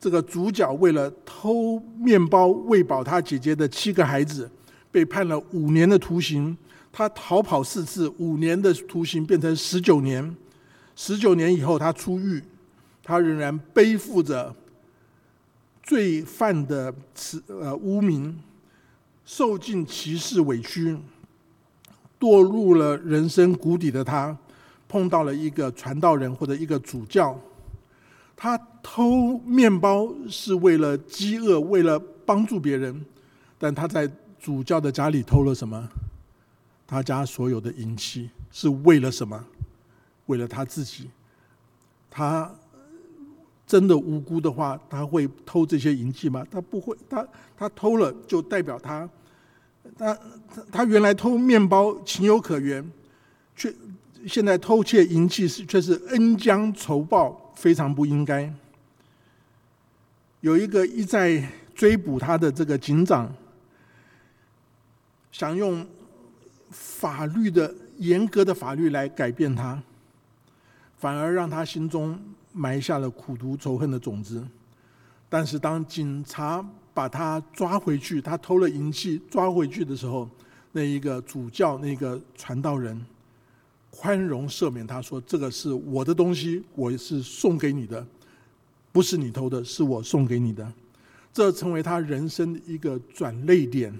[0.00, 4.50] 这个主角为了偷面包喂饱他姐姐的七个孩子，
[4.90, 6.56] 被判了五年的徒刑。
[6.92, 10.36] 他逃跑四次，五年的徒刑变成十九年。
[10.96, 12.42] 十九年以后，他出狱，
[13.04, 14.54] 他仍然背负着
[15.82, 18.36] 罪犯的耻呃污名，
[19.24, 20.98] 受尽歧视委屈，
[22.18, 24.36] 堕入了人生谷底的他，
[24.88, 27.38] 碰到了一个传道人或者一个主教。
[28.34, 33.04] 他偷面包是为了饥饿，为了帮助别人，
[33.56, 34.10] 但他在
[34.40, 35.88] 主教的家里偷了什么？
[36.88, 39.44] 他家所有的银器是为了什么？
[40.24, 41.10] 为了他自己。
[42.10, 42.50] 他
[43.66, 46.44] 真的无辜的话，他会偷这些银器吗？
[46.50, 46.96] 他不会。
[47.06, 49.06] 他他偷了，就代表他
[49.98, 50.18] 他
[50.72, 52.90] 他原来偷面包情有可原，
[53.54, 53.72] 却
[54.26, 58.50] 现在偷窃银器是却是恩将仇报，非常不应该。
[60.40, 63.30] 有一个一再追捕他的这个警长，
[65.30, 65.86] 想用
[66.70, 69.82] 法律的严格的法律来改变他，
[70.96, 72.18] 反而让他心中
[72.52, 74.46] 埋下了苦毒仇恨的种子。
[75.28, 76.64] 但是当警察
[76.94, 80.28] 把他抓回去，他偷了银器抓回去的时候，
[80.72, 83.04] 那一个主教那个传道人。
[83.90, 88.06] 宽容赦免他说：“这个是我的东西，我是送给你的，
[88.92, 90.70] 不是你偷的，是我送给你的。”
[91.32, 93.92] 这成为他人生的一个转泪点，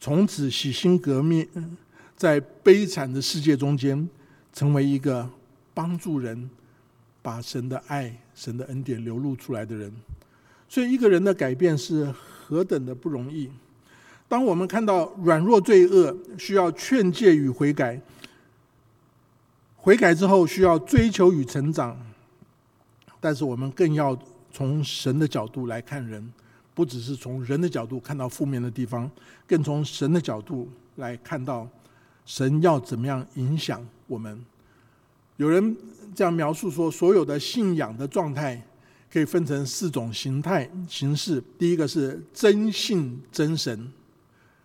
[0.00, 1.46] 从此洗心革面，
[2.16, 4.08] 在悲惨的世界中间，
[4.52, 5.28] 成为一个
[5.74, 6.48] 帮助人
[7.20, 9.92] 把神的爱、神的恩典流露出来的人。
[10.68, 13.50] 所以，一个人的改变是何等的不容易。
[14.26, 18.00] 当我们看到软弱罪恶需要劝诫与悔改。
[19.82, 21.98] 悔改之后需要追求与成长，
[23.18, 24.16] 但是我们更要
[24.52, 26.32] 从神的角度来看人，
[26.80, 29.10] 不只是从人的角度看到负面的地方，
[29.46, 30.66] 更从神的角度
[30.96, 31.68] 来看到
[32.24, 34.42] 神要怎么样影响我们。
[35.36, 35.76] 有人
[36.14, 38.66] 这样描述说，所有的信仰的状态
[39.12, 41.44] 可以分成四种形态形式。
[41.58, 43.92] 第一个是真信真神，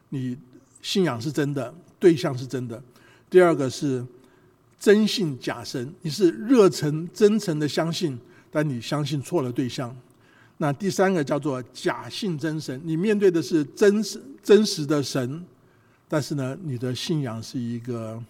[0.07, 0.37] 你
[0.81, 2.81] 信仰是真的，对象是真的；
[3.29, 4.05] 第二个是。
[4.77, 8.19] 真信假神，你是热诚真诚的相信，
[8.51, 9.95] 但你相信错了对象。
[10.57, 15.43] 那第三个叫做假信真神，你面对的是真实真实的神，
[16.07, 18.21] 但是呢，你的信仰是一个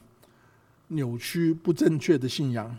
[0.88, 2.76] 扭曲不正确的信仰，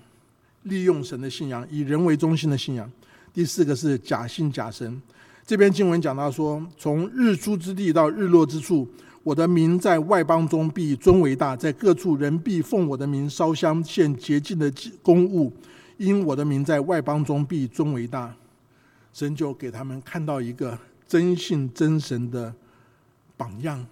[0.65, 2.91] 利用神的信仰，以人为中心的信仰。
[3.33, 5.01] 第四个是假信假神。
[5.47, 8.89] 这篇经文讲到说，从日出之地到日落之处。
[9.23, 14.73] 我的名在外邦中必尊为大，在各处人必奉我的名烧香献洁净的
[15.03, 15.53] 公物，
[15.97, 18.33] 因我的名在外邦中必尊为大。
[19.17, 22.55] 神就给他们看到一个真信真神的
[23.35, 23.83] 榜样。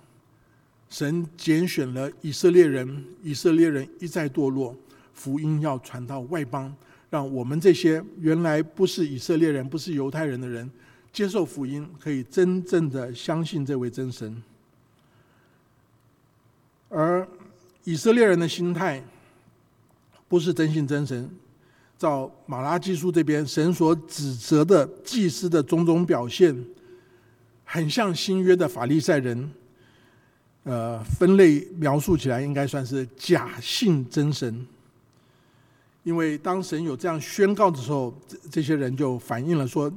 [0.90, 4.76] 神拣选了以色列人，以色列人一再堕落，
[5.14, 6.76] 福音要传到外邦，
[7.08, 10.70] 让我们这些原来不是以色列人、不是犹太人的人，
[11.10, 14.42] 接受福音，可以真正的相信这位真神。
[16.90, 17.26] 而
[17.84, 19.02] 以色列人的心态
[20.28, 21.30] 不是真信真神，
[22.04, 26.54] 照马拉基书这边神所指责的祭司的种种表现，
[27.64, 29.50] 很像新约的法利赛人。
[30.64, 34.66] 呃，分类描述起来应该算是假信真神，
[36.02, 39.90] 因为当神有这样宣告的时候，这这些人就反映了说。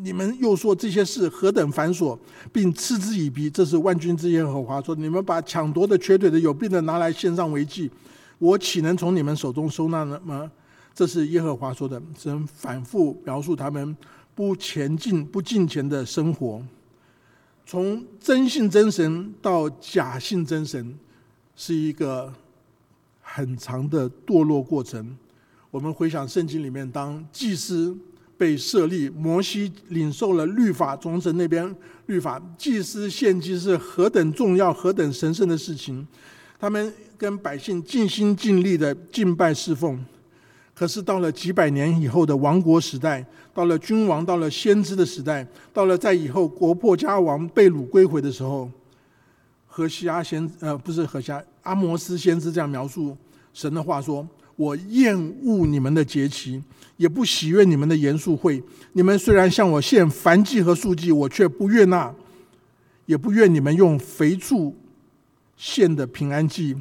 [0.00, 2.16] 你们又说这些事何等繁琐，
[2.52, 3.50] 并嗤之以鼻。
[3.50, 7.90] 这是万军之耶和华说：“你们把抢夺的、瘸腿的、有病的拿来献上为祭，
[8.38, 10.48] 我岂能从你们手中收纳呢？”吗？
[10.98, 12.02] 这是耶和华说的。
[12.18, 13.96] 神反复描述他们
[14.34, 16.60] 不前进、不进前的生活，
[17.64, 20.98] 从真信真神到假信真神，
[21.54, 22.34] 是一个
[23.20, 25.16] 很长的堕落过程。
[25.70, 27.96] 我们回想圣经里面，当祭司。
[28.36, 31.74] 被设立，摩西领受了律法，从神那边
[32.06, 36.06] 律法，祭司献祭是何等重要、何等神圣的事情。
[36.56, 39.98] 他们跟百姓尽心尽力的敬拜侍奉。
[40.78, 48.70] 可是到了几百年以后的王国时代，到了君王、到了先知的时代，到了在以后国破家亡、被掳归回的时候，
[49.66, 53.16] 何西阿先呃不是何西阿阿摩斯先知这样描述
[53.52, 54.24] 神的话说。
[54.54, 56.60] 我厌恶你们的节期，
[56.96, 58.60] 也不喜悦你们的严肃会。
[58.92, 62.12] 你们虽然向我献燔祭和素祭，我却不悦纳，
[63.06, 64.76] 也不愿你们用肥畜
[65.56, 66.76] 献的平安祭。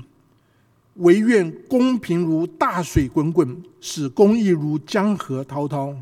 [0.98, 5.96] 唯愿公平如大水滚滚，使公义如江河滔滔。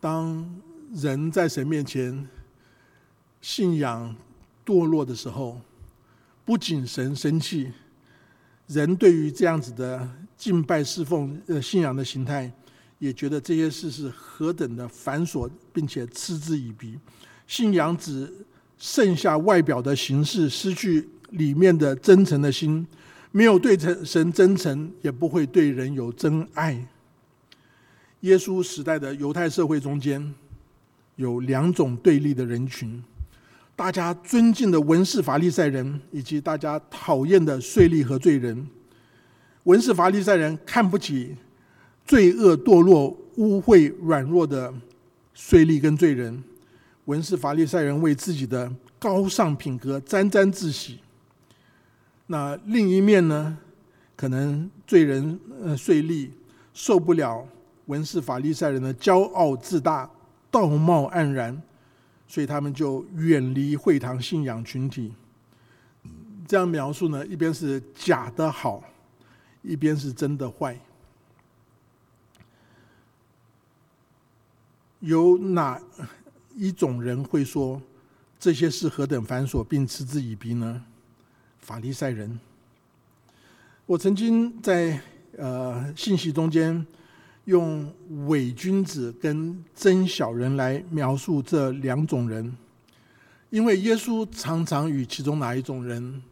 [0.00, 0.60] 当
[0.92, 2.28] 人在神面前
[3.40, 4.14] 信仰
[4.64, 5.60] 堕落的时候，
[6.44, 7.72] 不仅神生气。
[8.68, 12.50] 人对于这样子的敬拜侍奉呃信仰的形态，
[12.98, 16.98] 也觉得这些事是何等的繁琐，并且嗤之以鼻。
[17.46, 18.32] 信仰只
[18.78, 22.86] 剩下外表的形式，失去里面的真诚的心。
[23.34, 26.86] 没有对神真诚，也不会对人有真爱。
[28.20, 30.34] 耶稣时代的犹太社会中间，
[31.16, 33.02] 有两种对立的人群。
[33.74, 38.68] 大家尊敬的文士法利赛人，以及大家讨厌的税吏和罪人。
[39.64, 41.34] 文士法利赛人看不起
[42.04, 44.72] 罪恶堕落、污秽软弱的
[45.32, 46.44] 税吏跟罪人。
[47.06, 50.98] 文士法利赛人为自己的高尚品格沾沾自喜。
[52.32, 53.58] 那另一面呢，
[54.16, 56.30] 可能罪人呃税吏
[56.72, 57.46] 受不了
[57.84, 60.10] 文士法利赛人的骄傲自大、
[60.50, 61.62] 道貌岸然，
[62.26, 65.12] 所以他们就远离会堂信仰群体。
[66.48, 68.82] 这样描述呢，一边是假的好，
[69.60, 70.80] 一边是真的坏。
[75.00, 75.78] 有哪
[76.54, 77.82] 一种人会说
[78.38, 80.82] 这些事何等繁琐，并嗤之以鼻呢？
[81.62, 82.38] 法利赛人。
[83.86, 85.00] 我曾经在
[85.38, 86.86] 呃信息中间
[87.46, 87.90] 用
[88.26, 92.54] 伪君子跟真小人来描述这两种人，
[93.48, 96.22] 因为耶稣常常与其中哪一种人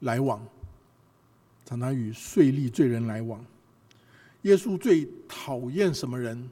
[0.00, 0.40] 来往，
[1.66, 3.44] 常常与税吏罪人来往。
[4.42, 6.48] 耶稣最讨厌什么人？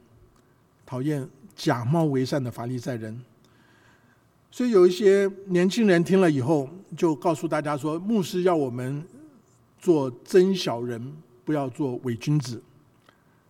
[0.85, 1.27] 讨厌。
[1.57, 3.19] 假冒为善的法利赛人，
[4.49, 9.03] 所以有一些年轻人听了以后，就告诉大家说：“牧师要我们
[9.79, 11.13] 做真小人，
[11.45, 12.61] 不要做伪君子。”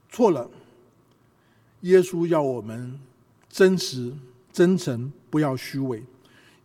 [0.09, 0.49] 错了，
[1.81, 2.99] 耶稣要我们
[3.49, 4.11] 真实、
[4.51, 6.03] 真诚，不要虚伪。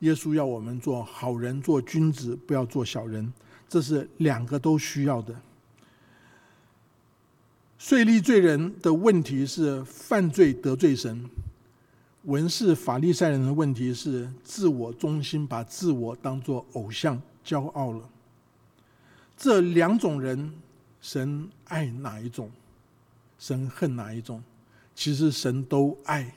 [0.00, 3.32] 耶稣要我们做好人、做君子，不要做小人。
[3.68, 5.34] 这是两个都需要的。
[7.78, 11.28] 税利罪人的问题是犯罪得罪神，
[12.24, 18.08] 文士法利赛人的问题是自我中心，把自我当作偶像，骄傲了。
[19.36, 20.52] 这两种人，
[21.00, 22.50] 神爱哪一种？
[23.38, 24.42] 神恨哪一种？
[24.94, 26.34] 其实神都爱，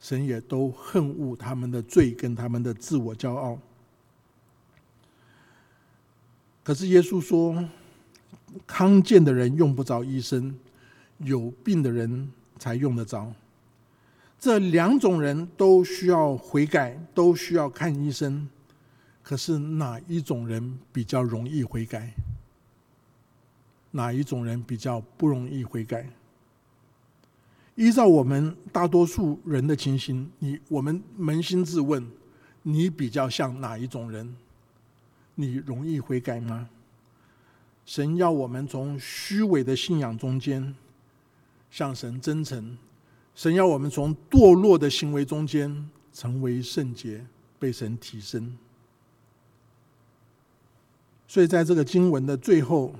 [0.00, 3.58] 神也都恨恶他们的罪跟他们的自我骄傲。
[6.64, 7.68] 可是耶稣说，
[8.66, 10.58] 康健的人用不着医生。
[11.18, 13.32] 有病的人才用得着，
[14.38, 18.48] 这两种人都需要悔改，都需要看医生。
[19.22, 22.14] 可是哪一种人比较容易悔改？
[23.90, 26.08] 哪一种人比较不容易悔改？
[27.74, 32.06] 依照我们大多数人的情形，你我们扪心自问，
[32.62, 34.36] 你比较像哪一种人？
[35.34, 36.68] 你容易悔改吗？
[37.84, 40.74] 神要我们从虚伪的信仰中间。
[41.70, 42.78] 向神真诚，
[43.38, 47.24] 神要我们从堕落的行为中间成为圣洁，
[47.56, 48.52] 被神提升。
[51.28, 52.92] 所以，在这个经文的最后，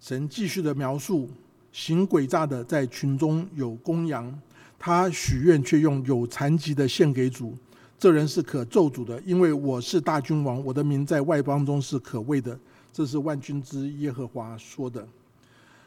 [0.00, 1.30] 神继续的描述：
[1.70, 4.36] 行诡诈的在群中有公羊，
[4.76, 7.56] 他许愿却用有残疾的献给主，
[7.96, 12.58] 这人是可咒诅的，因为我是大君王，我的名在外邦中是可畏的。
[12.92, 15.06] 这是万军之耶和华说的。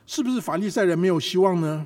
[0.07, 1.85] 是不是法利赛人没有希望呢？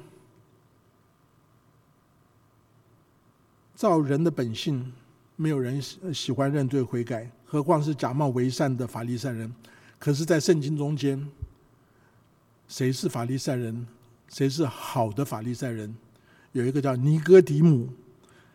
[3.85, 4.91] 照人的本性，
[5.35, 5.79] 没有人
[6.11, 9.53] 喜欢认罪悔改，何况是假冒为善的法利赛人？
[9.99, 11.23] 可是，在圣经中间，
[12.67, 13.85] 谁是法利赛人？
[14.27, 15.95] 谁是好的法利赛人？
[16.51, 17.87] 有一个叫尼哥底母，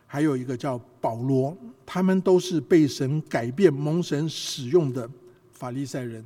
[0.05, 1.55] 还有一个叫保罗，
[1.85, 5.09] 他们都是被神改变、蒙神使用的
[5.53, 6.25] 法利赛人。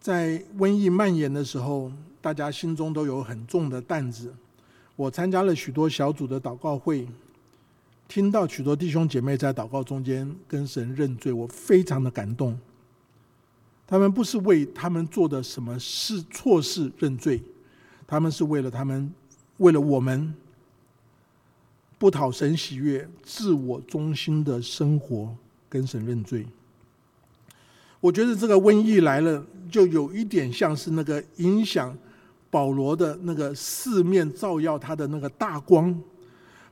[0.00, 4.34] 在瘟疫蔓延的时候，大家心中都有很重的担子。
[4.98, 7.06] 我参加了许多小组的祷告会，
[8.08, 12.58] 听到许多弟兄姐妹在祷告中间跟神认罪，我非常的感动。
[13.86, 17.40] 他们不是为他们做的什么事错事认罪，
[18.08, 19.14] 他们是为了他们，
[19.58, 20.34] 为了我们
[21.96, 25.32] 不讨神喜悦、自我中心的生活
[25.68, 26.44] 跟神认罪。
[28.00, 29.46] 我觉得这个瘟疫来了。
[29.70, 31.94] 就有一点像是那个影响
[32.50, 35.98] 保罗的那个四面照耀他的那个大光，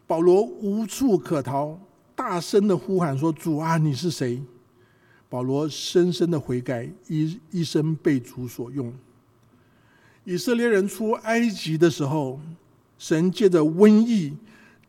[0.06, 1.78] 保罗无处可逃，
[2.14, 4.42] 大声的呼喊说：“主啊，你是谁？”
[5.28, 8.92] 保罗深深的悔改，一一生被主所用。
[10.24, 12.40] 以色列人出埃及的时候，
[12.98, 14.34] 神借着瘟疫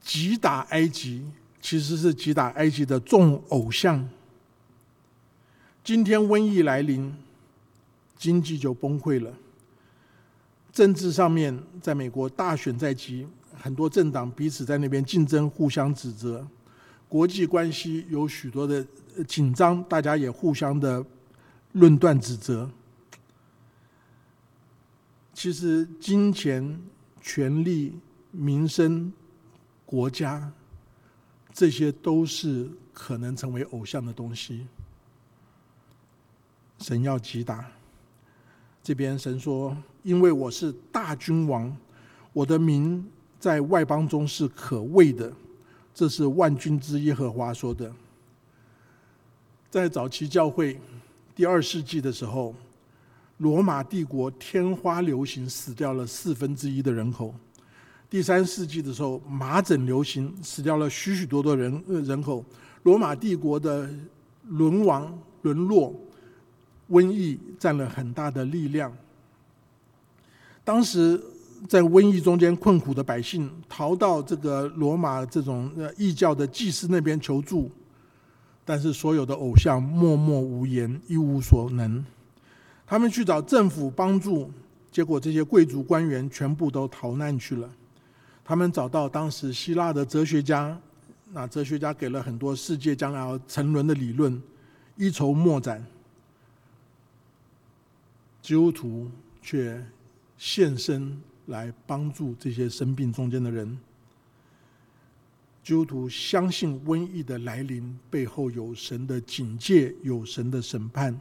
[0.02, 1.26] 击打埃及，
[1.62, 4.08] 其实是击打埃及的众偶像。
[5.84, 7.14] 今天瘟疫来临。
[8.20, 9.32] 经济就崩溃了。
[10.78, 16.48] 政治上面，在美国大选在即，很多政党彼此在那边竞争，互相指责。
[17.10, 18.86] 国际关系有许多的
[19.28, 21.04] 紧张，大家也互相的
[21.72, 22.70] 论断指责。
[25.34, 26.80] 其实，金钱、
[27.22, 27.98] 权力、
[28.30, 29.12] 民生、
[29.84, 30.54] 国家，
[31.52, 34.68] 这些都是可能成为偶像的东西。
[36.78, 37.66] 神要击打。
[38.84, 39.76] 这边神说
[40.08, 41.76] ：“因为我是大君王，
[42.32, 43.06] 我的名
[43.38, 45.30] 在外邦中是可畏的。”
[45.94, 47.92] 这是万军之耶和华说的。
[49.70, 50.80] 在早期教会
[51.36, 52.56] 第二世纪的时候，
[53.40, 57.36] 罗马帝国天花流行，死掉了四分之一的人口。
[58.10, 62.46] 第三世纪的时候，麻疹流行，死掉了许许多多人人口。
[62.84, 63.90] 罗马帝国的
[64.46, 65.94] 沦亡沦落，
[66.92, 68.96] 瘟疫占了很大的力量。
[70.68, 71.18] 当时
[71.66, 77.72] 在瘟疫中间困苦的百姓，逃到这个罗马这种异教的祭司那边求助，
[78.66, 82.04] 但是所有的偶像默默无言，一无所能。
[82.86, 84.52] 他们去找政府帮助，
[84.92, 87.70] 结果这些贵族官员全部都逃难去了。
[88.44, 90.78] 他们找到当时希腊的哲学家，
[91.32, 94.42] 那哲学家给了很多世界将来要沉沦的理论，
[94.98, 95.82] 一筹莫展。
[98.42, 99.10] 基督徒
[99.42, 99.82] 却
[100.38, 103.78] 现身来帮助这些生病中间的人。
[105.64, 111.20] 基督徒相信瘟疫的来临背后有神的警戒，有神的审判，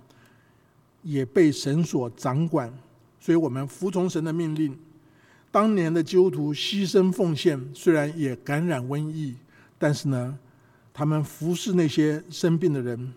[1.03, 2.73] 也被神所掌管，
[3.19, 4.79] 所以我们服从神的命令。
[5.51, 9.35] 当年的基督徒牺牲奉献，虽然也感染瘟疫，
[9.79, 10.39] 但是呢，
[10.93, 13.13] 他们服侍那些生病的人，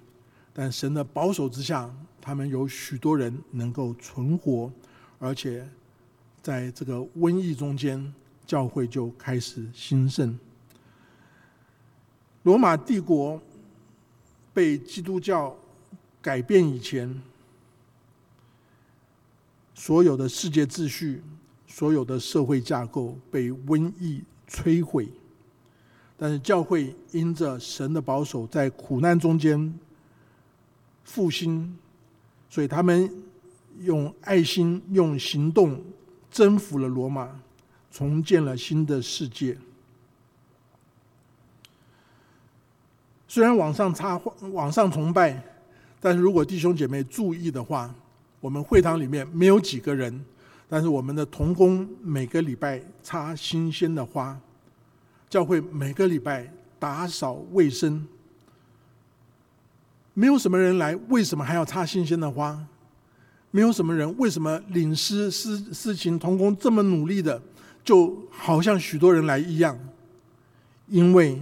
[0.51, 4.71] 但神的保守之下，他们有许多人能够存活，
[5.19, 5.67] 而且
[6.49, 8.11] 在这个瘟疫中间，
[8.43, 10.35] 教会就开始兴盛。
[12.41, 13.39] 罗马帝国
[14.51, 15.55] 被基督教
[16.19, 17.21] 改变以前，
[19.75, 21.21] 所有的世界秩序。
[21.67, 25.07] 所有的社会架构被瘟疫摧毁，
[26.17, 29.71] 但是教会因着神的保守，在苦难中间
[31.03, 31.77] 复兴，
[32.49, 33.07] 所以他们
[33.81, 35.79] 用爱心、用行动
[36.31, 37.29] 征服了罗马，
[37.91, 39.57] 重建了新的世界。
[43.27, 44.19] 虽然网上插
[44.51, 45.41] 网上崇拜，
[45.99, 47.93] 但是如果弟兄姐妹注意的话，
[48.39, 50.25] 我们会堂里面没有几个人。
[50.71, 54.39] 但是我们的童工每个礼拜插新鲜的花，
[55.27, 58.07] 教会每个礼拜打扫卫生，
[60.13, 62.63] 没有什么人来，为什么还要插新鲜的花？
[63.51, 67.41] 没有什么人，为什么领师事事情同工这么努力的，
[67.83, 69.77] 就好像许多人来一样？
[70.87, 71.41] 因为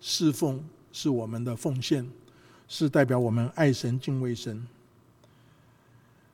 [0.00, 2.06] 侍奉是我们的奉献，
[2.68, 4.66] 是代表我们爱神敬畏神。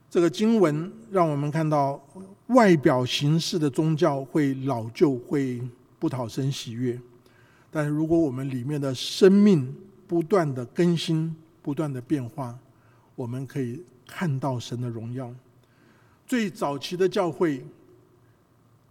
[0.09, 1.99] 这个经文让我们看到，
[2.47, 5.59] 外表形式的宗教会老旧，会
[5.97, 6.95] 不讨神喜悦；
[7.71, 9.73] 但是如果我们里面的生命
[10.07, 12.55] 不断的更新、不断的变化，
[13.15, 15.33] 我们可以看到神的荣耀。
[16.25, 17.63] 最早期的教会，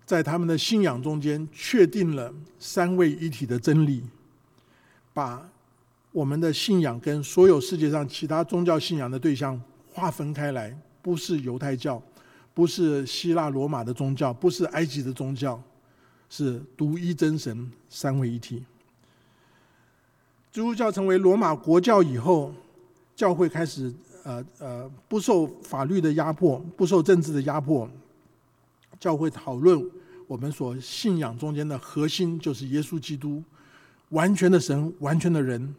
[0.05, 4.03] 在他们的信仰中间确定了三位一体的真理，
[5.13, 5.49] 把
[6.13, 9.61] 我们的信仰跟所有世界上其他宗教信仰的对象
[9.93, 10.77] 划分开来。
[11.01, 12.01] 不是犹太教，
[12.55, 15.61] 不是希腊罗马的宗教，不是埃及的宗教，
[16.31, 18.65] 是独一真神三位一体。
[20.53, 22.55] 基督教成为罗马国教以后，
[23.17, 23.93] 教会开始
[24.25, 27.89] 呃呃不受法律的压迫，不受政治的压迫，
[28.99, 29.91] 教会讨论
[30.27, 33.43] 我们所信仰中间的核心就是耶稣基督，
[34.11, 35.75] 完全的神，完全的人，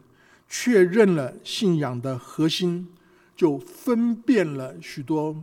[0.48, 2.88] 确认了信仰的核心。
[3.36, 5.34] 就分辨了许多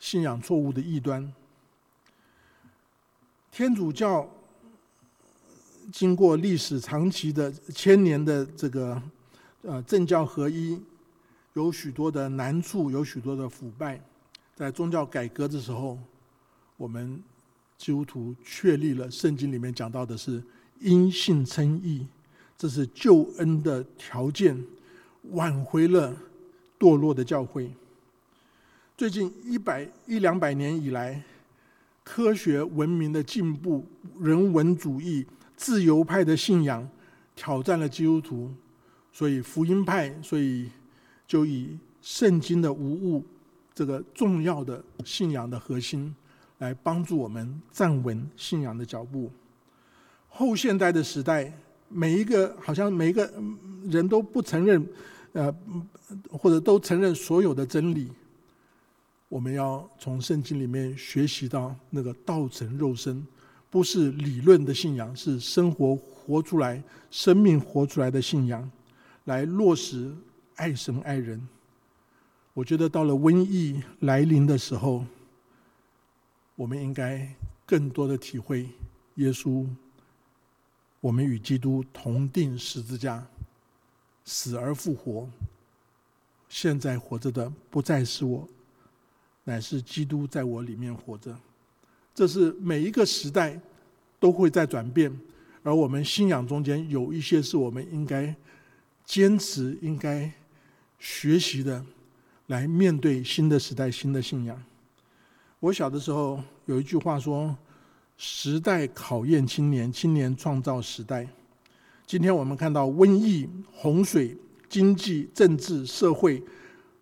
[0.00, 1.32] 信仰错误的异端。
[3.52, 4.28] 天主教
[5.92, 9.00] 经过历史长期的千年的这个
[9.62, 10.76] 呃政教合一，
[11.54, 14.00] 有许多的难处，有许多的腐败。
[14.54, 15.98] 在宗教改革的时候，
[16.76, 17.22] 我们
[17.78, 20.42] 基督徒确立了圣经里面讲到的是
[20.80, 22.06] 因信称义，
[22.58, 24.58] 这是救恩的条件，
[25.30, 26.16] 挽回了。
[26.80, 27.70] 堕落的教会。
[28.96, 31.22] 最近一百一两百年以来，
[32.02, 33.84] 科学文明的进步、
[34.18, 36.88] 人文主义、自由派的信仰
[37.36, 38.50] 挑战了基督徒，
[39.12, 40.70] 所以福音派，所以
[41.30, 43.24] 就以圣经的无误
[43.72, 46.12] 这个重要的信仰的核心，
[46.58, 49.30] 来帮助我们站稳信仰的脚步。
[50.28, 51.52] 后现代的时代，
[51.88, 53.32] 每一个好像每一个
[53.84, 54.84] 人都不承认。
[55.32, 55.54] 呃，
[56.32, 58.10] 或者都承认所有的真理，
[59.28, 63.24] 我们要从圣经里面学习到那个道成肉身，
[63.70, 68.68] 不是理论的信仰，是生活活出来、生命活出来的信仰，
[69.26, 70.12] 来落实
[70.60, 71.48] 爱神爱人。
[72.52, 75.06] 我觉得到了瘟疫来临的时候，
[76.54, 77.26] 我们应该
[77.64, 78.68] 更多的体会
[79.14, 79.66] 耶稣，
[81.00, 83.26] 我们与基督同定十字架。
[84.22, 85.28] 死而复活，
[86.48, 88.46] 现在活着的不再是我，
[89.42, 91.34] 乃是基督在我里面活着。
[92.14, 93.58] 这是每一个时代
[94.20, 95.10] 都会在转变，
[95.62, 98.32] 而我们信仰中间有一些是我们应该
[99.04, 100.30] 坚持、应该
[101.00, 101.84] 学习的，
[102.46, 104.62] 来面对新的时代、新的信仰。
[105.58, 107.56] 我小的时候有一句话说
[108.16, 111.26] ：“时代考验青年，青年创造时代。”
[112.06, 114.36] 今天我们看到瘟疫、洪水、
[114.68, 116.42] 经济、政治、社会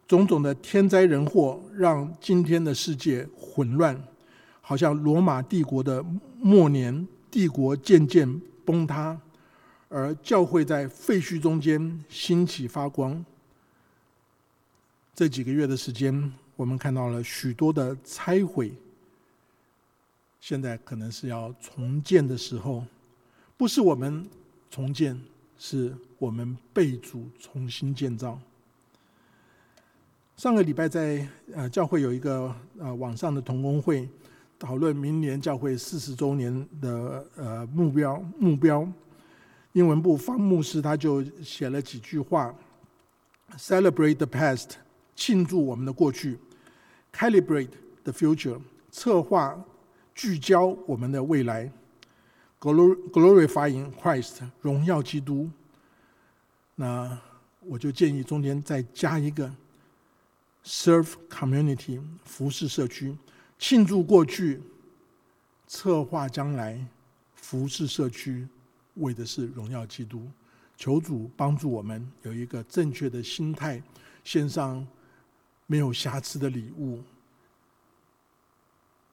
[0.07, 4.01] 种种的天灾人祸，让今天的世界混乱。
[4.61, 6.05] 好像罗马帝国的
[6.41, 9.19] 末年，帝国渐渐崩塌，
[9.89, 13.25] 而教会在废墟中间兴起发光。
[15.19, 18.73] 这几个月的时间，我们看到了许多的拆毁，
[20.39, 22.85] 现在可能是要重建的时候，
[23.57, 24.25] 不是我们
[24.71, 25.21] 重建，
[25.59, 28.39] 是我们被主重新建造。
[30.37, 34.09] 上个礼拜在呃教会有一个呃网上的同工会。
[34.57, 38.87] 讨论明年教会四十周年的呃目标目标，
[39.73, 42.55] 英文部方牧师他就写了几句话
[43.57, 44.75] ：Celebrate the past，
[45.19, 46.39] 庆祝我们的过去
[47.13, 47.73] ；Calibrate
[48.05, 48.61] the future，
[48.93, 49.65] 策划
[50.15, 51.73] 聚焦我们的未来
[52.61, 55.51] ；Glorifying Christ，荣耀基督。
[56.77, 57.19] 那
[57.63, 59.53] 我就建议中间再加一个
[60.65, 63.19] ：Serve community，服侍社区。
[63.59, 64.63] 庆祝过去，
[65.67, 66.87] 策划将来，
[67.35, 68.47] 服侍社区，
[68.95, 70.29] 为的是荣耀基督。
[70.77, 73.83] 求主帮助我们有一个正确的心态，
[74.23, 74.87] 献上
[75.69, 77.01] 没有瑕疵的礼物，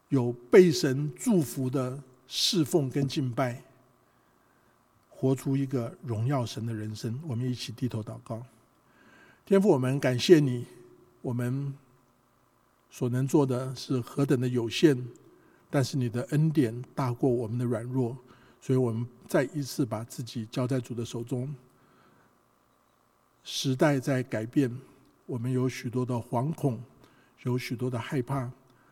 [0.09, 3.61] 有被神祝福的侍奉跟敬拜，
[5.11, 7.21] 活出一个荣耀神的人生。
[7.27, 8.43] 我们一起低头祷告，
[9.45, 10.65] 天父，我们感谢你，
[11.21, 11.71] 我们。
[12.91, 14.97] 所能做的是何等的有限，
[15.69, 18.17] 但是你的恩典大过我们的软弱，
[18.61, 21.53] 所以我们再一次把自己交在主的手中。
[23.43, 24.73] 时代在改变，
[25.25, 26.79] 我们有许多的惶恐，
[27.43, 28.49] 有许多的害怕，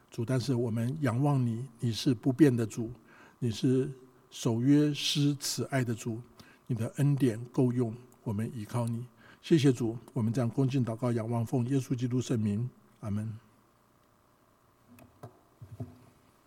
[0.10, 2.92] 主，但是我们仰望你，你是不变的主，
[3.40, 3.92] 你是
[4.32, 6.20] 守约施慈爱的主，
[6.66, 9.06] 你的恩典够用，我们依靠你。
[9.42, 12.68] 谢谢主，我们将恭敬祷告，仰望奉耶稣基督圣名，
[13.02, 13.32] 阿门。